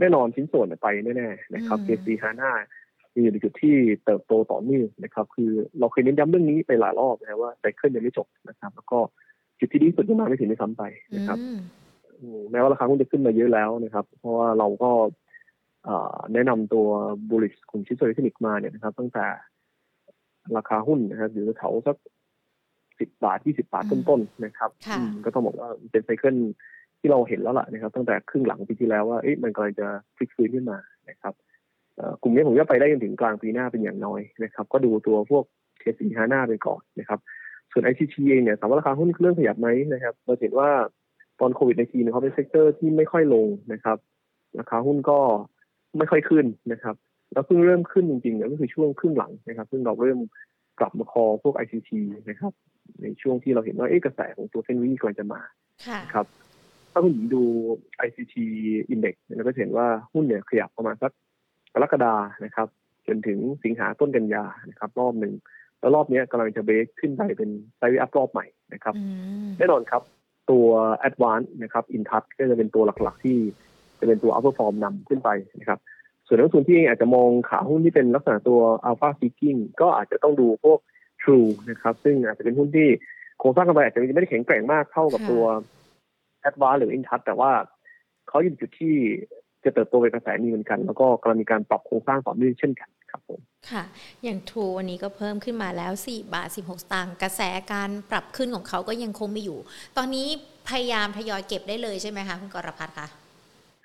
[0.00, 2.24] แน่นอนชิ้นส่วนไปแน่ๆนะครับ KC 5
[2.64, 8.98] 5มีอยู่ในจุดที่เติบโตต่อเนื่องนะครับ คือเราเคยเน้นย้ำเรื่องนี้ไปหลายรอบนะว่าไซเคิลยังไม่จบนะครับ แล้วก็
[9.58, 10.82] จุดที่ดีสุดยังมาไม่ถึงในซ้ำไป
[11.16, 11.38] นะครับ
[12.50, 14.90] แม้ว่าราคาหุ้นจะขึ้นมาเยอะแล้วนะครับ เพราะว่าเราก็
[16.32, 16.86] แนะนำตัว
[17.28, 19.26] bullish กลุ่มชิ้นส่วนอิเล็กทรอนิกส์มาเนี่ยนะครับ ตั้งแต่
[20.56, 21.96] ราคาหุ้นนะครับอยู่แถวสัก
[23.00, 24.70] สิบบาทยี่สิบบาทต้นๆนะครับ
[25.24, 26.36] ก็ต้องบอกว่าเป็น cycle
[27.00, 29.86] ที่เราเห็นแล้วล่ะนะครับ ตั้งแต่ครึ่งหลังปีที่แล้วว่ามันกำลังจะ
[30.16, 30.78] พลิกฟื้นขึ้นมา
[31.10, 31.34] นะครับ
[32.22, 35.44] กลุ่มนี้ผมจะไปได้จนถึงกลางปีหน้าเป็นอย่างน้อยนะครับ ก็ดูตัวพวก
[35.80, 37.18] KCE HANA ไปก่อนนะครับ
[37.72, 40.70] ส่วน ICT เองเนี่ยสามารถราคาหุ้นเริ่มขยับไหมนะครับเราเห็นว่า
[41.40, 43.98] ตอนโควิด ICT เขาเป็น sector ที่ไม่ค่อยลงนะครับ
[44.58, 45.18] ราคาหุ้นก็
[45.98, 46.94] ไม่ค่อยขึ้นนะครับ
[47.32, 50.18] แล้วเพิ่งเริ่มขึ้นจริงๆเนี่ยก็คือช่วงครึ่งหลังนะครับ ซึ่งเราเริ่ม
[50.80, 51.90] กลับมา call พวก ICT
[52.28, 52.52] นะครับ
[53.02, 55.40] ในช่วงที่เราเห็นว่าเอ๊ะกระแสของตัวเทคโนโลยีกำลังจะมา
[56.14, 56.26] ครับ
[56.92, 57.42] ถ้าคุณหญิงดู
[58.06, 58.34] ICT
[58.94, 61.12] Index เราก็เห็นว่าหุ้นเนี่ยขยับประมาณสัก
[61.74, 62.14] กรกฎา
[62.44, 62.68] นะครับ
[63.06, 65.34] จนถึงสิงหาต้นกันยานะครับ รอบหนึ่ง
[65.80, 68.94] แล้วรอบนี้กำลังจะเบรกขึ้นไปเป็นไซด์อัพรอบใหม่นะครับ
[69.58, 70.02] แน่นอนครับ
[70.50, 70.66] ตัว
[71.08, 73.38] Advance นะครับ Intouch ก็จะเป็นตัวหลักๆที่
[74.00, 75.78] จะเป็นตัว upper form นำขึ้นไปนะครับ
[76.30, 80.78] ส่วนนักทุนที่อาจจะมองขาหุ้นที่เป็นลักษณะตัว alpha seeking ก็อาจจะต้องดูพวก
[81.22, 82.88] True นะครับ ซึ่งอาจจะเป็นหุ้นที่
[83.38, 85.44] โครงสร้างกำไรอาจจะไม่ได้แข็งแกร่งมากเท่ากับตัว
[86.48, 87.52] a d v a n c e หรือ Intouch แต่ว่า
[88.28, 88.96] เขาอยู่จุดที่
[89.64, 93.40] จะเติบโตไปกระแสนี้เหมือนกัน แล้วก็กำลังมีการปรับโครงสร้างต่อเนื่องเช่นกันครับผม
[93.70, 93.82] ค่ะ
[94.24, 97.40] อย่างทูวันนี้ก็เพิ่มขึ้นมาแล้ว4บาท 16 สตางค์กระแส
[97.72, 99.58] การปรับขึ้นของเขาก็ยังคงม่อยู่
[99.96, 100.26] ตอนนี้
[100.68, 103.08] พยายามทยอยเก็บได้เลยใช่ไหมคะคุณกรพัฒน์คะ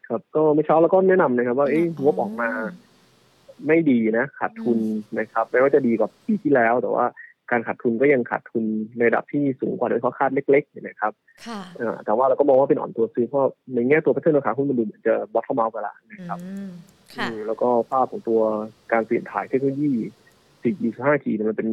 [0.08, 2.50] ครับ ก็เมื่อเช้าเราก็แนะนำนะครับ ว่าเอ๊ะงบออกมา
[3.68, 4.80] ไม่ดีนะขาดทุน
[5.20, 7.06] นะครับไม่ว่าจะดีกว่าปีที่แล้ว แต่ว่า
[7.52, 8.63] การขาดทุนก็ยังขาดทุน
[8.98, 11.13] ในระดับที่สูงกว่าโดยเขาคาดเล็กๆนะครับ
[12.06, 16.39] แต่ว่าเราก็มองว่าเป็นอ่อนตัวซื้อเพราะในแง่ตัวพัฒนาราคาหุ้นมันดูเหมือนจะบอททอมเอาไปละนะครับ
[17.48, 18.41] แล้วก็ภาพของตัว
[18.94, 19.94] การเปลี่ยนถ่ายเทคโนโลยี
[20.62, 21.70] 4G 5G เนี่ยมันเป็น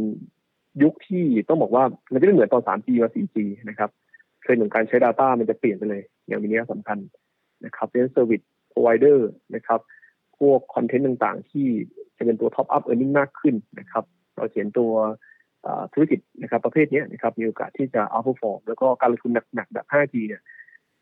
[0.82, 3.36] ยุคที่ต้องบอกว่ามันจะไม่เหมือนตอน 3G มา 4G
[3.68, 3.90] นะครับ
[4.40, 6.98] เทรนด์ของการใช้ Data มันจะเปลี่ยนไปเลย อย่างนี้สำคัญ
[7.64, 8.40] นะครับเป็น service
[8.72, 9.80] provider นะครับ
[10.38, 11.66] พวก content ต่างๆ ที่
[12.16, 14.04] จะเป็นตัว top up earning มากขึ้นนะครับ
[14.36, 14.92] เราเห็นตัว
[15.92, 20.42] ธุรกิจนะครับประเภทนี้นะครับมีโอกาสที่จะ outperform แล้วก็การลงทุนหนักๆแบบ 5G เนี่ย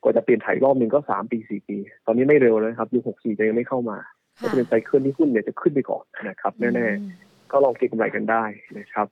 [0.02, 3.98] กว่าจะเปลี่ยนถ่ายรอบหนึ่งก็ 3 ปี 4 ปี ตอนนี้ไม่เร็วเลยครับยุค 6G จะยังไม่เข้ามา
[4.40, 8.44] ก็จะเป็น cycle ที่หุ้นเนี่ยจะขึ้นไปก่อนนะครับแน่ๆ ก็ลองเก็งกำไรกันได้
[8.78, 9.06] นะครับ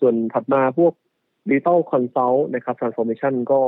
[0.00, 0.92] ส่วนถัดมาพวก
[1.48, 3.60] digital consult นะครับ transformation ก็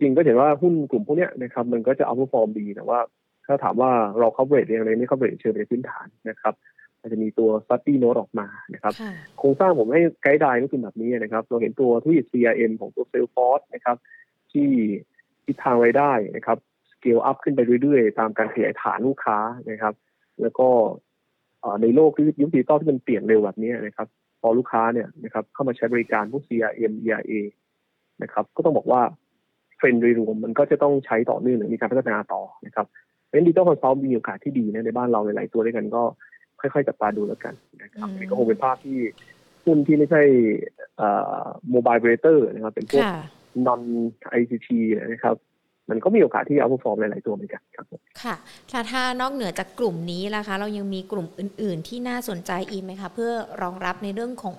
[0.00, 2.98] จริงก็เห็นว่าหุ้นกลุ่มพวกนี้นะครับมันก็จะ outperform ดีแต่ว่า
[3.46, 6.54] ถ้าถามว่าเรา coverage อย่างไรไม่ coverage เชิงในพื้นฐานนะครับ
[7.00, 8.92] อาจจะมีตัว study note ออกมานะครับ
[9.38, 13.96] โครงสร้างผมให้ guideline ก็คือแบบนี้นะครับ เราเห็นตัวธุรกิจ CRM ของตัว Salesforce นะครับ
[14.52, 14.68] ที่
[15.44, 16.58] ทิศทางรายได้นะครับ
[16.92, 19.38] scale up ขึ้นไปเรื่อยๆ ตามการขยายฐานลูกค้า
[19.70, 19.94] นะครับ
[20.42, 20.68] แล้วก็
[21.82, 24.08] ในโลกที่ยุคดิจิตอลที่มันเปลี่ยนเร็วแบบนี้นะครับ
[24.40, 27.32] พอลูกค้าเนี่ยนะครับเข้ามาใช้บริการพวก CRM ERP
[28.22, 29.02] นะครับ ก็ต้องบอกว่า
[29.84, 36.02] เทรนด์โดยรวมมันก็จะต้องใช้ต่อเนื่องหรือมีการพัฒนาต่อนะครับเพราะฉะนั้น digital consult มีโอกาสที่ดีนะในบ้านเราหลายๆตัวด้วยกันก็
[36.60, 38.98] ค่อยๆจับตาดูแล้วกันนะครับนี่ก็คงเป็นภาพที่
[39.64, 40.22] หุ้นที่ไม่ใช่
[41.70, 43.04] โมบายเบรเตอร์นะครับเป็นพวก
[43.66, 43.82] non
[44.38, 44.68] ICT
[45.12, 45.36] นะครับ
[45.90, 47.86] มันก็มีโอกาสที่เอาผู้ฟอร์มหลายๆตัวเหมือนกันครับ
[48.22, 48.34] ค่ะ
[48.70, 53.30] ถ้าถ้านอกเหนือจากกลุ่มนี้ล่ะคะ เรายังมีกลุ่มอื่น ๆ ที่น่าสนใจอีกไหมคะเพื่อ
[53.62, 54.58] รองรับในเรื่องของ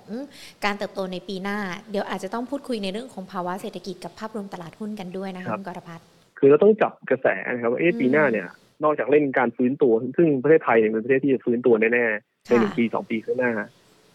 [0.66, 1.58] การเติบโตในปีหน้า
[1.92, 6.06] เดี๋ยวอาจจะต้องพูดคุยในเรื่องของภาวะเศรษฐกิจกับภาพรวมตลาดหุ้นกันด้วยนะคะคุณกรพัฒน์
[6.38, 8.48] คือเราต้องจับกระแสนะครับว่าเอ๊ะปีหน้าเนี่ย
[8.84, 13.52] นอกจากเล่นการฟื้นตัว ซึ่งประเทศไทยเป็นประเทศที่จะฟื้นตัวแน่ๆในหนึ่งปีสองปีข้างหน้า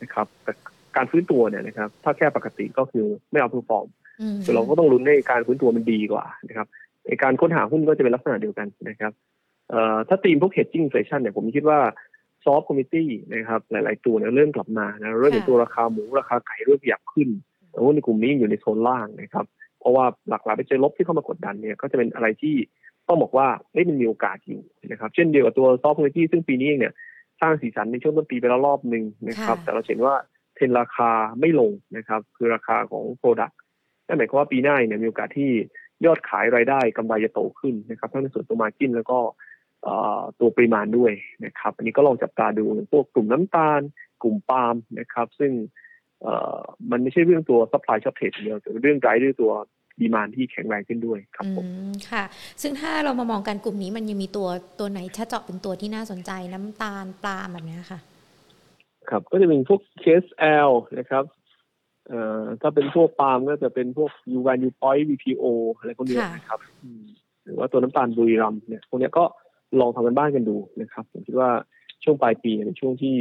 [0.03, 0.53] นะครับแต่
[0.97, 3.87] การฟื้นตัวเนี่ยนะครับถ้าแค่ปกติก็คือไม่ outperform
[4.55, 6.67] เราก็ต้องลุ้นให้การฟื้นตัวมันดีกว่านะครับ
[7.23, 9.13] การค้นหาหุ้นก็จะเป็นลักษณะเดียวกันนะครับ
[10.09, 11.79] ถ้าธีมพวก hedging inflation เนี่ยผมคิดว่า
[12.45, 17.29] soft commodity นะครับหลาย ๆ ตัวเนี่ยเริ่มกลับมานะเริ่มเป็นตัวราคาหมูราคาไก่เริ่มขยับขึ้น
[17.71, 19.47] แต่ว่าในกลุ่มนี้อยู่ในโซนล่างนะครับ
[19.81, 22.55] เพราะว่าหลักๆไปเจอลบที่เข้ามากดดันเนี่ยก็จะเป็นอะไรที่
[23.09, 26.95] ต้องบอกว่าเอ้มันมีโอกาสอยู่นะครับ เช่นเดียวกับตัว soft commodity ซึ่งปีนี้เองเนี่ย
[27.41, 30.15] สร้างสีสันในช่วงต้นปีไปแล้วรอบหนึ่งนะครับ แต่เราเห็นว่า
[30.55, 31.11] เทรนราคา
[31.41, 33.59] ไม่ลงนะครับ คือราคาของโปรดักต์
[34.07, 35.51] นั่นหมายความว่าปีหน้าเนี่ยมีโอกาสที่
[36.07, 39.19] ยอดขายรายได้กำไรจะโตขึ้นนะครับทั้งในส่วนตัวมาจิ้นแล้วก็
[40.41, 41.13] ตัวปริมาณด้วย
[41.45, 43.81] นะครับอันนี้ก็ลองจับตาดูพวกกลุ่มน้ำตาล
[44.23, 45.53] กลุ่มปาล์มนะครับ ซึ่ง
[46.91, 49.53] มันไม่ใช่เรื่องตัว supply shortage เดียวแต่เรื่องไดด้วยตัว
[50.01, 51.67] ดีมานที่แข็งแรงขึ้นด้วยครับผม
[52.11, 52.25] ค่ะ
[52.63, 58.01] ซึ่งถ้าเรามามองกันกลุ่มนี้มันยังมีตัวตัวไหนถ้าเจาะเป็นตัวที่น่าสนใจน้ำตาลปลาแบบนี้ค่ะ
[59.11, 61.25] ครับก็จะเป็นพวก KSL นะครับ
[62.09, 65.45] เอ่อถ้าเป็นพวกปาล์มก็จะเป็นพวกยูวานยูพอยต์วีพีโอ
[65.77, 66.61] อะไรพวกนี้นะครับ
[67.45, 69.25] หรือว่าตัวน้ำตาลบุรีรัมเนี่ยพวกนี้ก็
[69.81, 71.51] ลองทำกันบ้านกันดูนะครับ ผมคิดว่า
[72.05, 73.17] ช่วงปลายปีเป็นช่วงที่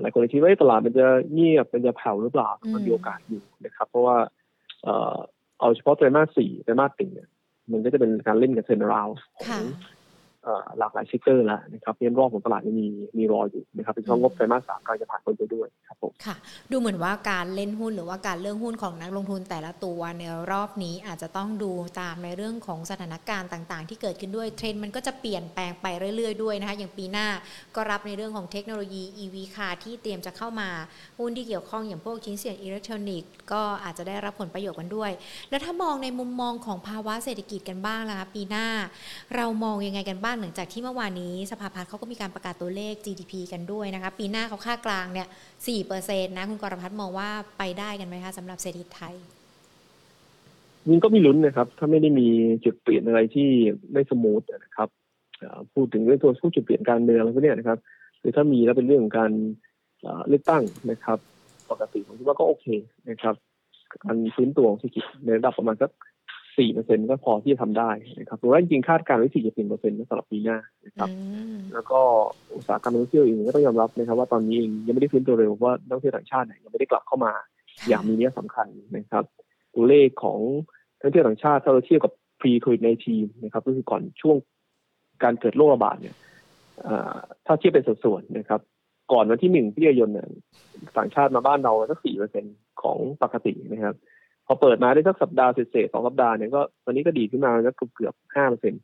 [0.00, 4.16] หลายคนคิดว่าตลาดมันจะเงียบมันจะแผ่วหรือเปล่ามันมีโอกาสอยู่นะครับ เพราะว่า
[5.60, 7.28] เอาเฉพาะไตรมาสสี่ไตรมาสติ่งเนี่ย
[7.72, 9.64] มันก็จะเป็นการเล่นกับเซนราวของ
[10.78, 12.86] หลากหลายเซกเตอร์แล้วนะครับเรียนรอบของตลาดมี
[13.18, 16.36] มีรออยู่นะครับเป็นช่องงบไตรมาสสามกำลังจะผ่านพ้นไปด้วยครับผมค่ะ
[16.70, 21.70] ดูเหมือนว่าการเล่นหุ้นหรือว่าการเลือกหุ้นของนักลงทุนแต่ละตัวในรอบนี้อาจจะต้องดู
[22.00, 27.26] ตามในเรื่องของสถานการณ์ต่าง ๆ ที่เกิดขึ้นด้วยเทรนด์มันก็จะเปลี่ยนแปลงไปเรื่อย ๆ ด้วยนะคะอย่างปีหน้า
[27.74, 30.68] ก็รับในเรื่องของเทคโนโลยี EV คาที่เตรียมจะเข้ามา
[31.18, 35.10] หุ้นที่เกี่ยวข้องอย่างพวกชิ้นส่วนอิเล็กทรอนิกส์ก็อาจจะได้รับผลประโยชน์กันด้วย
[35.50, 38.66] แล้วถ้ามองในมุมมองของภาวะเศรษฐกิจกันบ้างล่ะปีหน้า
[39.36, 45.28] เรามองยังไงกันบ้างหลังจากที่เมื่อวานนี้สภาพัฒน์เขาก็มีการประกาศตัวเลข GDP กันด้วยนะคะปีหน้าเขาค่ากลางเนี่ย
[45.66, 49.14] สี่เปอร์เซ็นต์นะคุณกรพัฒน์มองว่าไปได้กันไหมคะสำหรับเศรษฐกิจไทย
[50.88, 52.28] มันก็มีลุ้นนะครับ ถ้าไม่ได้มี
[52.64, 53.48] จุดเปลี่ยนอะไรที่
[53.92, 54.88] ไม่สมูทนะครับ
[55.72, 57.78] พูดถึงเรื่องตัวผู้จุดเปลี่ยนการเมืองอะไรพวกนี้นะครับ
[58.20, 59.32] คือถ้ามีแล้วเป็นเรื่องของการ
[60.28, 61.18] เลือกตั้งนะครับ
[61.70, 62.66] ปกติผมคิดว่าก็โอเค
[63.10, 63.34] นะครับ
[64.04, 65.90] การฟื้นตัวของเศรษฐกิจในระดับประมาณสัก
[66.58, 71.08] สี่เปอร์เซ็นก็พอที่จะทำได้นะครับตัวแรกจริงคาดการณ์ไว้สี่จุดหนึ่งเปอร์เซ็นต์สำหรับปีหน้านะครับ
[71.74, 72.00] แล้วก็
[72.54, 77.32] อุตสาหกรรมท่องเที่ยวเองก็ต้องยอมรับนะครับ ว่าตอนนี้เองยังไม่ได้ฟื้นตัวเร็วเพราะนักท่องเที่ยวต่างชาติยังไม่ได้กลับเข้ามา
[77.88, 78.66] อย่างมีนัยสำคัญ
[78.96, 79.24] นะครับ
[79.74, 80.38] ตัวเลขของ
[80.96, 82.80] นักท่องเที่ยวต่างชาติถ้าเราเทียบกับ pre covid
[83.12, 84.36] 19นะครับก็คือก่อนช่วง
[85.22, 86.16] การเกิดโรคระบาดเนี่ย
[87.46, 88.60] ถ้าเทียบเป็นสัดส่วนนะครับ
[89.12, 90.28] ก่อนวันที่หนึ่งพิจายนเนี่ย
[90.98, 92.44] ต่างชาติมาบ้านเราสักสี่เปอร์เซ็น
[92.82, 93.94] ของปกตินะครับ
[94.48, 98.82] พอเปิดมาได้สักสัปดาห์เศษสองสัปดาห์เนี่ยก็ตอนนี้ก็ดีขึ้นมาแล้วเกือบเกือบห้าเปอร์เซ็นต์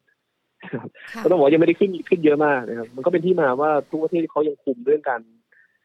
[1.23, 5.21] ก็ต้องบอกยังไม่ได้ขึ้นขึ้นเยอะมากนะครับ มันก็เป็นที่มาว่าทุกประเทศเขายังคุมเรื่องการ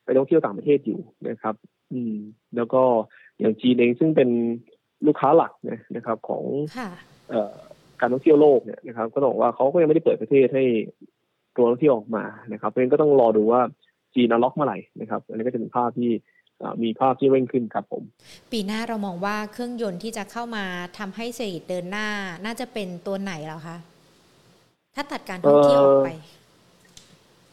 [0.04, 1.56] ไปท่องเที่ยวต่างประเทศอยู่นะครับ
[1.94, 2.16] อืม
[2.56, 2.82] แล้วก็
[3.40, 4.30] อย่างจีนเองซึ่งเป็น
[5.08, 5.52] ลูกค้าหลัก
[5.96, 6.44] นะครับ ของ
[7.30, 7.56] เอ่อ
[8.02, 10.64] การท่องเที่ยวโลกเนี่ยนะครับ ก็ต้องบอกว่าเขาก็ยังไม่ได้เปิดประเทศให้
[11.56, 13.62] ตัวท่องเที่ยวออกมานะครับเพราะฉะนั้นก็ต้องรอดูว่า
[14.16, 16.12] จีนล็อกเมื่อไหร่นะครับ อันนี้ก็จะเป็นภาพที่
[16.84, 18.04] มีภาพที่เร่งขึ้นครับผม
[18.52, 20.66] ปีหน้าเรามองว่าเครื่องยนต์ที่จะเข้ามา
[20.98, 22.08] ทำให้เศรษฐกิจเดินหน้า
[22.46, 23.78] น่าจะเป็นตัวไหนแล้วคะ
[24.96, 26.10] ถ้าตัดการท่องเที่ยวออกไป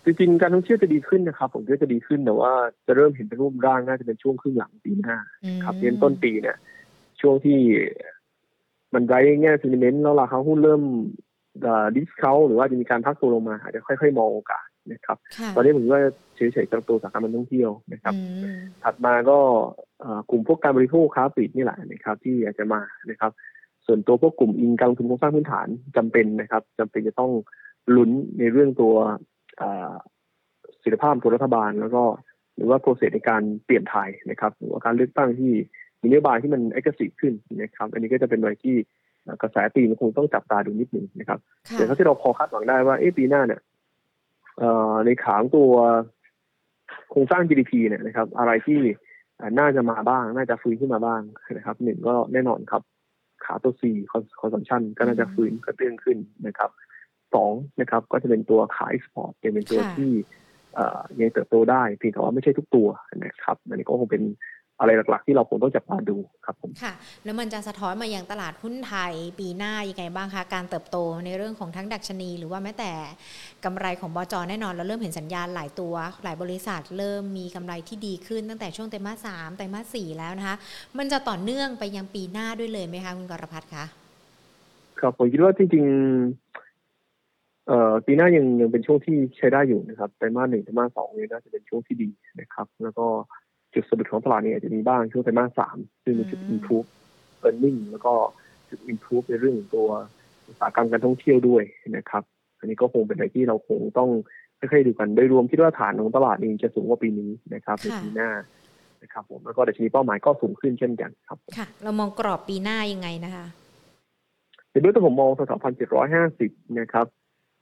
[0.05, 2.53] จริงๆการท่องเที่ยวจะดีขึ้นนะครับ ผมก็จะดีขึ้นแต่ว่า
[2.87, 5.17] จะเริ่มเห็นเป็นรูปร่างน่าจะเป็นช่วงครึ่งหลังปีหน้า
[5.65, 6.57] ครับเดือนต้นปีเนี่ย
[7.21, 7.59] ช่วงที่
[8.95, 10.83] มันไร้แง่ซีเมนต์แล้วราคาหุ้นเริ่ม
[11.97, 15.17] ดิสเคาหรือว่าจะมีการพักตัวลงมาอาจจะค่อยๆมองโอกาส นะครับ
[15.57, 16.01] ตอนนี้ผมว่า
[16.37, 18.15] เฉยๆกับตัวสาขามันท่องเที่ยวนะครับ
[18.85, 19.39] ถัดมาก็
[20.31, 23.31] กลุ่มพวกการบริโภคค้าปลีกนี่แหละนะครับ ที่อยากจะมานะครับ
[23.87, 27.33] สส่วนตัวพวกกลุ่มอิงการลงทุนโครงสร้างพื้นฐานจำเป็นนะครับจำเป็นจะต้อง
[27.97, 28.95] ลุ้นในเรื่องตัว
[30.83, 32.03] เสถียรภาพตัวรัฐบาล แล้วก็
[32.57, 35.53] หรือว่า process ในการเปลี่ยนถ่ายนะครับหรือว่าการเลือกตั้งที่
[36.03, 38.77] มีนโยบายที่มันเอกสิทขึ้นนะครับ อันนี้ก็จะเป็นอะไรที่
[39.43, 41.39] กระแสที่มันคงต้องจับตาดูนิดหนึ่งนะครับ
[41.73, 43.61] แต่ถ้าที่เราพอคาดหวังได้ว่าเอ๊ะปีหน้าเนี่ย
[45.07, 45.73] ในข้างตัว
[47.11, 48.81] โครงสร้าง GDP เนี่ยนะครับ อะไรที่
[49.59, 51.21] น่าจะมาบ้าง น่าจะฟื้นขึ้นมาบ้าง
[51.57, 52.83] นะครับหนึ่งก็แน่นอนครับ
[53.45, 53.83] ขาตัว C
[54.41, 56.71] consumption ก็น่าจะฟื้นกระเตื้องขึ้นนะครับ
[57.35, 60.11] สองนะครับ ก็จะเป็นตัวขายเอ็กซ์พอร์ตเป็นตัวที่
[61.21, 62.89] ยังเติบโตได้เพียงแต่ว่าไม่ใช่ทุกตัว
[63.25, 64.23] นะครับอันนี้ก็คงเป็น
[64.79, 66.93] อะไรหลักๆ ที่เราคงต้องจับตาดูครับผมค่ะ
[67.25, 72.93] แล้วมันจะสะท้อนมาอย่างตลาดหุ้นไทย ปีหน้ายังไงบ้างคะ การเติบโตในเรื่องของทั้งดัชนี หรือว่าแม้แต่
[73.65, 80.57] กำไรของบจแน่นอน เราเริ่มเห็นสัญญาณหลายตัว หลายบริษัทเริ่มมีกำไรที่ดีขึ้นตั้งแต่ช่วงไตรมาสสามไตรมาสสี่แล้วนะคะ
[80.99, 83.85] มันจะต่อเนื่องไปยังปีหน้าด้วยเลยไหมคะคุณกรพัฒน์คะ
[85.01, 92.09] ครับผมคิดว่าจริงๆเอ่อปีหน้ายังยังเป็นช่วงที่ใช้ได้อยู่นะครับไตรมาสหนึ่งไตรมาสสองนี่น่าจะเป็นช่วงที่ดี
[92.41, 93.07] นะครับ แล้วก็
[93.77, 96.89] จุดสะดุดของตลาดเนี่ยจะมีบ้างช่วงไตรมาสสามซึ่งมีจุด improve
[97.47, 98.13] earning แล้วก็
[98.69, 99.89] จุด improve ในเรื่องตัว
[100.49, 101.63] อุตสาหกรรมการท่องเที่ยวด้วย
[101.97, 102.23] นะครับ
[102.59, 104.11] อันนี้ก็คงเป็นอะไรที่เราคงต้อง
[104.59, 108.31] ค่อยๆดูกันโดยรวมคิดว่าฐานของตลาดเองจะสูงกว่าปีนี้นะครับในปีหน้า
[109.03, 113.47] นะครับผมแล้วก็ดัชนีเป้าหมายก็สูงขึ้นเช่นกันครับค่ะ เรามองกรอบปีหน้ายังไงนะคะ
[114.71, 117.07] ในเบื้องต้นผมมองแถวพันเจ็ดร้อยห้าสิบนะครับ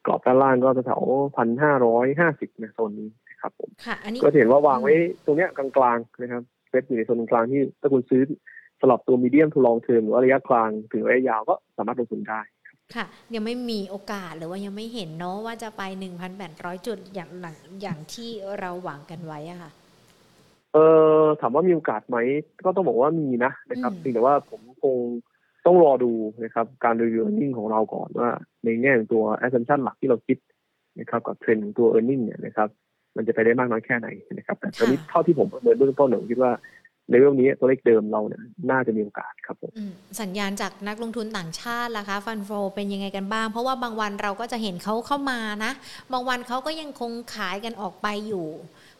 [0.07, 1.03] กรอบด้านล่างก็แถว
[1.37, 3.09] พันห้าร้อยห้าสิบในโซนนี้
[3.45, 8.23] ครับผมค่ะอันนี้ก็เห็นว่าวางไว้ตรงเนี้ยกลางๆนะครับเซ็ตอยู่ในโซนกลางที่ถ้าคุณซื้อ
[8.81, 12.41] สลับตัวมีเดียมทูลองเทอมหรือว่าระยะกลางถึงระยะยาวก็สามารถลงทุนได้
[12.95, 13.05] ค่ะ
[13.35, 19.71] ยังไม่มีโอกาสหรือว่ายังไม่เห็นเนาะว่าจะไปหนึ่งพันแปดร้อยจุดอย่างหลังอย่างที่เราหวังกันไว้อะค่ะ
[20.73, 20.79] เอ
[21.21, 22.17] อถามว่ามีโอกาสไหม
[22.65, 24.97] ก็ต้องบอกว่ามีนะนะครับเพียงแต่ว่าผมคง
[25.67, 26.13] ต้องรอดู
[26.45, 28.29] นะครับ การรีวิวนิ่งของเราก่อนว่า
[28.65, 30.39] ในแง่ตัว assumption หลักที่เราคิด
[30.99, 32.69] นะครับ กับเทรนด์ตัว e a r n i n g เนี่ยนะครับ
[33.17, 36.53] มันจะไปได้มากน้อยแค่ไหนนะครับ แต่ตอนนี้เท่าที่ผมประเมินเบื้องต้นผมคิดว่า
[37.11, 39.73] ในเรื่องนี้ตัวเลขเดิมเราเนี่ยน่าจะมีโอกาสครับผม
[40.21, 45.73] สัญญาณจากนักลงทุนต่างชาติล่ะคะฟันโฟเป็นยังไงกันบ้าง เพราะว่าบางวันเราก็จะเห็นเขาเข้ามานะ
[46.13, 48.47] บางวันเขาก็ยังคงขายกันออกไปอยู่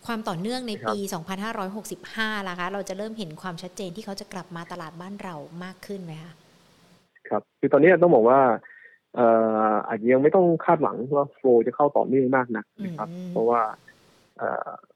[0.07, 0.97] ความต่อเนื่องในปี
[1.73, 6.33] 2565ล่ะคะ เราจะเริ่มเห็นความชัดเจนที่เขาจะกลับมาตลาดบ้านเรามากขึ้นไหมคะ
[7.29, 8.41] ครับคือตอนนี้ต้องบอกว่า
[9.17, 9.27] เอ่
[9.71, 13.61] ออาจจะยังไม่ต้องคาดหวังว่า flow จะเข้าต่อเนื่องมากนักนะครับ เพราะว่า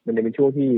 [0.06, 0.70] มันจะเป็นช่วงที่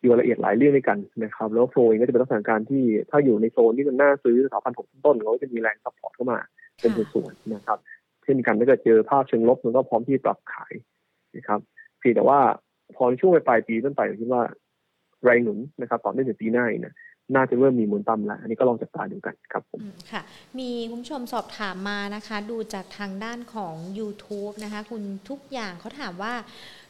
[0.00, 6.38] อยู่ละเอียดหลายเรื่องด้วยกันนะครับ แล้ว flow เองก็จะเป็นลักษณะการที่ถ้าอยู่ในโซนที่มันน่าซื้อสถาพันหกต้นเขาจะมีแรง support เข้ามา
[6.80, 7.78] เป็นส่วนๆนะครับ
[8.24, 10.72] เช่นกันถ้าเกิดเจอภาพเชิงลบมันก็พร้อมที่ปรับขาย
[11.36, 11.60] นะครับ
[11.98, 12.40] เพียงแต่ว่า
[12.96, 14.42] พอช่วงปลายปีต้นไปคิดว่า
[15.24, 16.94] แรงหนุนนะครับต่อเนื่องถึงปีหน้าเนี่ย
[17.34, 19.80] น่าจะเริ่มมีมูลต่ำแล้ว อันนี้ก็ลองจับตาดูกันครับผม
[20.12, 20.22] ค่ะ
[20.58, 26.34] มีคุณผู้ชมสอบถามมานะคะ ดูจากทางด้านของ YouTube นะคะ คุณทุกอย่างเขาถามว่า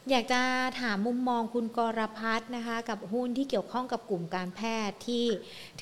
[0.09, 0.41] อยากจะ
[0.81, 5.25] ถามมุมมองคุณกรพัฒนะคะ กับหุ้นที่เกี่ยวข้องกับกลุ่มการแพทย์ที่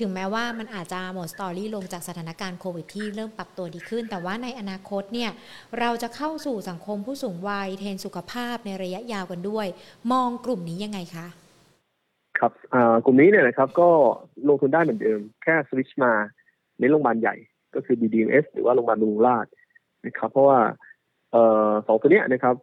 [0.00, 5.30] ถึงแม้ว่ามันอาจจะหมด story ลงจากสถานการณ์โควิดที่เริ่มปรับตัวดีขึ้น แต่ว่าในอนาคตเนี่ย
[5.78, 9.66] เราจะเข้าสู่สังคมผู้สูงวัยเทรนด์สุขภาพในระยะยาวกันด้วย
[10.12, 11.26] มองกลุ่มนี้ยังไงคะ
[12.38, 12.52] ครับ
[13.04, 13.88] กลุ่มนี้เนี่ยนะครับก็
[14.48, 16.12] ลงทุนได้เหมือนเดิม แค่สวิชมา
[16.80, 17.34] ในโรงพยาบาลใหญ่
[17.74, 19.46] ก็คือ BDMS หรือว่าโรงพยาบาลบำรุงราษฎร์
[20.06, 20.58] นะครับ เพราะว่า
[21.86, 22.54] สองตัวเนี้ยนะครับ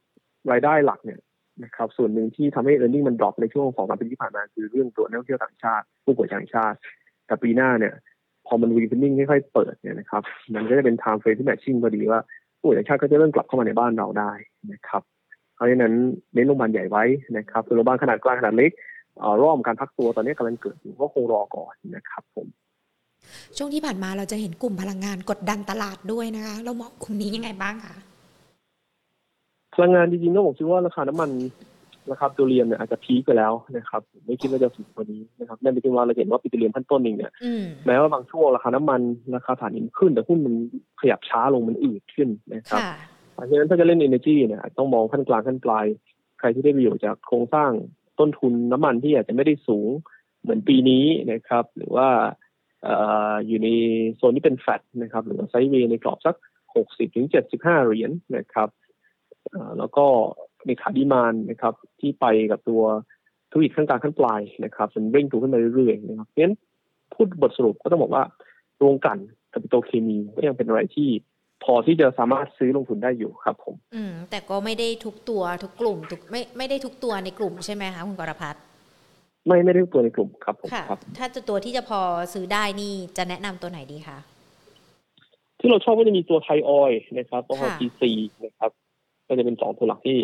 [0.52, 1.20] รายได้หลักเนี่ย
[1.64, 6.78] นะครับส่วนหนึ่งที่ทำให้ e a r n i n g มัน drop ในช่วงสองสามปีที่ผ่านมาคือเรื่องตัวนักท่องเที่ยวต่างชาติ ผู้ป่วยต่างชาติ
[7.26, 7.94] แต่ปีหน้าเนี่ย
[8.48, 12.20] พอมันวีฟินนิ่งค่อยๆเปิดเนี่ยนะครับมันก็จะเป็น time frame ที่แมทชิ่งพอดีว่า
[12.60, 14.32] ผู้ป่วยต่างชาติก็จะเริ่มกลับเข้ามาในบ้านเราได้
[14.72, 15.02] นะครับ
[15.56, 15.94] เพราะฉะนั้น
[16.34, 17.04] เน้นโรงพยาบาลใหญ่ไว้
[17.38, 18.72] นะครับโรงพยาบาลขนาดกลางขนาดเล็ก
[19.42, 22.48] ร่อมการพักตัวตอนนี้กำลังเกิดอยู่ก็คงรอก่อนนะครับผม
[23.58, 27.96] ช่วงที่ผ่านมาเราจะเห็นกลุ่มพลังงานกดดันตลาดด้วยนะคะเรามองกลุ่มนี้ยังไงบ้างคะ
[29.76, 31.30] พลังงานจริงๆต้องบอกคิดว่าราคาน้ำมัน
[32.12, 37.32] ราคาปิโตรเลียมเนี่ยอาจจะพีคไปแล้วนะครับไม่คิดว่าจะสูงกว่านี้นะครับนั่นเป็นว่าเราเห็นว่าปิโตรเลียมขั้นต้นเองเนี่ย
[37.86, 39.02] แม้ว่าบางช่วงราคาน้ำมัน
[39.36, 40.54] ราคาถ่านหินขึ้น แต่หุ้นมัน
[41.02, 42.82] ขยับช้าลงมันอืดขึ้นนะครับ
[43.34, 45.86] เพราะฉะนั้นถ้าจะเล่นเอเนจีเนี่ยต้องมองขั้นกลางขั้นปลาย
[46.40, 47.72] ใครที่ได้ประโยชน์จากโครงสร้าง
[48.20, 49.90] ต้นทุนน้ำมันที่อาจจะไม่ได้สูง
[50.42, 52.08] เหมือนปีนี้นะครับ หรือว่า
[53.48, 53.68] อยู่ใน
[54.16, 56.36] โซนที่เป็นแฟตนะครับ หรือว่าไซเวย์ในกรอบสัก
[56.76, 58.70] หกสิบถึงเจ็ดสิบห้าเหรียญนะครับ
[59.78, 60.06] แล้วก็
[60.66, 62.84] ในขาดีมานนะครับ ที่ไปกับตัว
[63.52, 66.56] ธุรกิจขั้นกลางขั้นปลายนะครับจนเร่งตัวขึ้นมาเรื่อยๆนะครับเพราะฉะนั้น
[67.14, 68.24] พูดบทสรุปก็ต้องบอกว่า
[68.78, 69.18] โรงกัน
[69.52, 71.10] กับปิโตเคมีก็ยังเป็นอะไรที่
[71.64, 78.62] พอที่จะสามารถซื้อลงทุนได้อยู่ครับผม อืม แต่ก็ไม่ได้ทุกตัวทุกกลุ่มทุกไม่ไม่ได้ทุกตัวในกลุ่มใช่ไหมคะคุณกรพัฒน์
[79.48, 80.84] ไม่ไม่ได้ทุกตัวในกลุ่มครับผมค่ะ
[81.18, 82.00] ถ้าจะตัวที่จะพอ
[82.34, 84.18] ซื้อได้นี่จะแนะนำตัวไหนดีคะ
[85.60, 88.12] ที่เราชอบก็จะมีตัวไทยออยนะครับตัวทีซี
[88.46, 88.72] นะครับ
[89.28, 90.20] ก็จะเป็นสองตัวหลักที่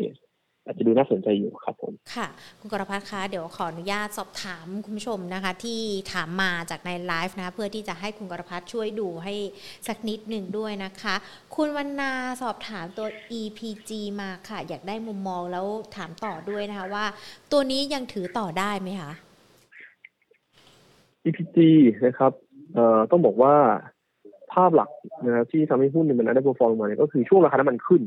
[0.67, 2.27] อาจจะดูน่าสนใจอยู่ครับผม ค่ะ
[2.60, 5.80] คุณกรพัฒน์คะเดี๋ยวขออนุญาตสอบถามคุณผู้ชมนะคะ ที่
[6.13, 9.34] ถามมาจากในไลฟ์นะเพื่อที่จะให้คุณกรพัฒน์ช่วยดูให้
[9.88, 11.15] สักนิดหนึ่งด้วยนะคะ
[11.56, 13.08] คุณวรรณาสอบถามตัว
[13.39, 17.06] EPG มาค่ะ อยากได้มุมมองแล้วถามต่อด้วยนะคะว่า
[17.51, 19.12] ตัวนี้ยังถือต่อได้ไหมคะ
[21.25, 21.58] EPG
[22.06, 22.32] นะครับ
[22.73, 23.56] เอ่อต้องบอกว่า
[24.53, 24.89] ภาพหลัก
[25.25, 28.01] นะครับที่ทำให้หุ้นมันได้ perform มาเนี่ยก็คือช่วงราคาน้ำมันขึ้น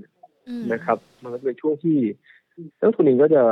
[0.72, 1.98] นะครับ มันก็เป็นช่วงที่
[2.80, 3.42] นักลงทุนเองก็จะ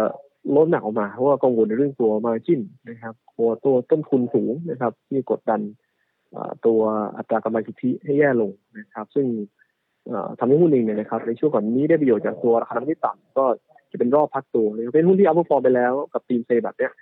[0.56, 5.60] ลดน้ำหนักออกมาเพราะว่ากังวลในเรื่องตัว margin นะครับตัวตัวต้นทุนสูงนะครับ ที่กดดัน
[6.66, 6.80] ตัว
[7.16, 9.26] อัตรากำไรสุทธิให้แย่ลงนะครับ ซึ่ง
[10.38, 13.44] ทำให้หุ้นเองเนี่ยนะครับ ในช่วงก่อนนี้ได้ประโยชน์จากตัวราคาน้ำมันที่ต่ำก็
[13.90, 16.92] จะเป็นรอบพักตัวเป็นหุ้นที่อัพฟอร์ไปแล้วกับทีมเซแบบเนี้ย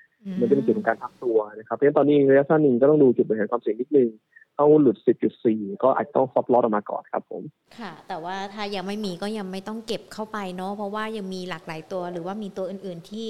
[0.40, 4.08] มันจะเป็นจุดของการพักตัวนะครับเพราะฉะนั้นตอนนี้ระยะสั้นนึงก็ต้องดูจุดบริหารความเสี่ยงนิดนึง
[4.56, 4.96] ถ้าหุ้นหลุด
[5.40, 7.42] 10.4 ก็อาจจะต้อง stop loss ออกมาก่อนครับผม
[7.78, 13.28] ค่ะ แต่ว่าถ้ายังไม่มีก็ยังไม่ต้องเก็บเข้าไปเนาะเพราะว่ายังมีหลากหลายตัว หรือว่ามีตัวอื่นๆที่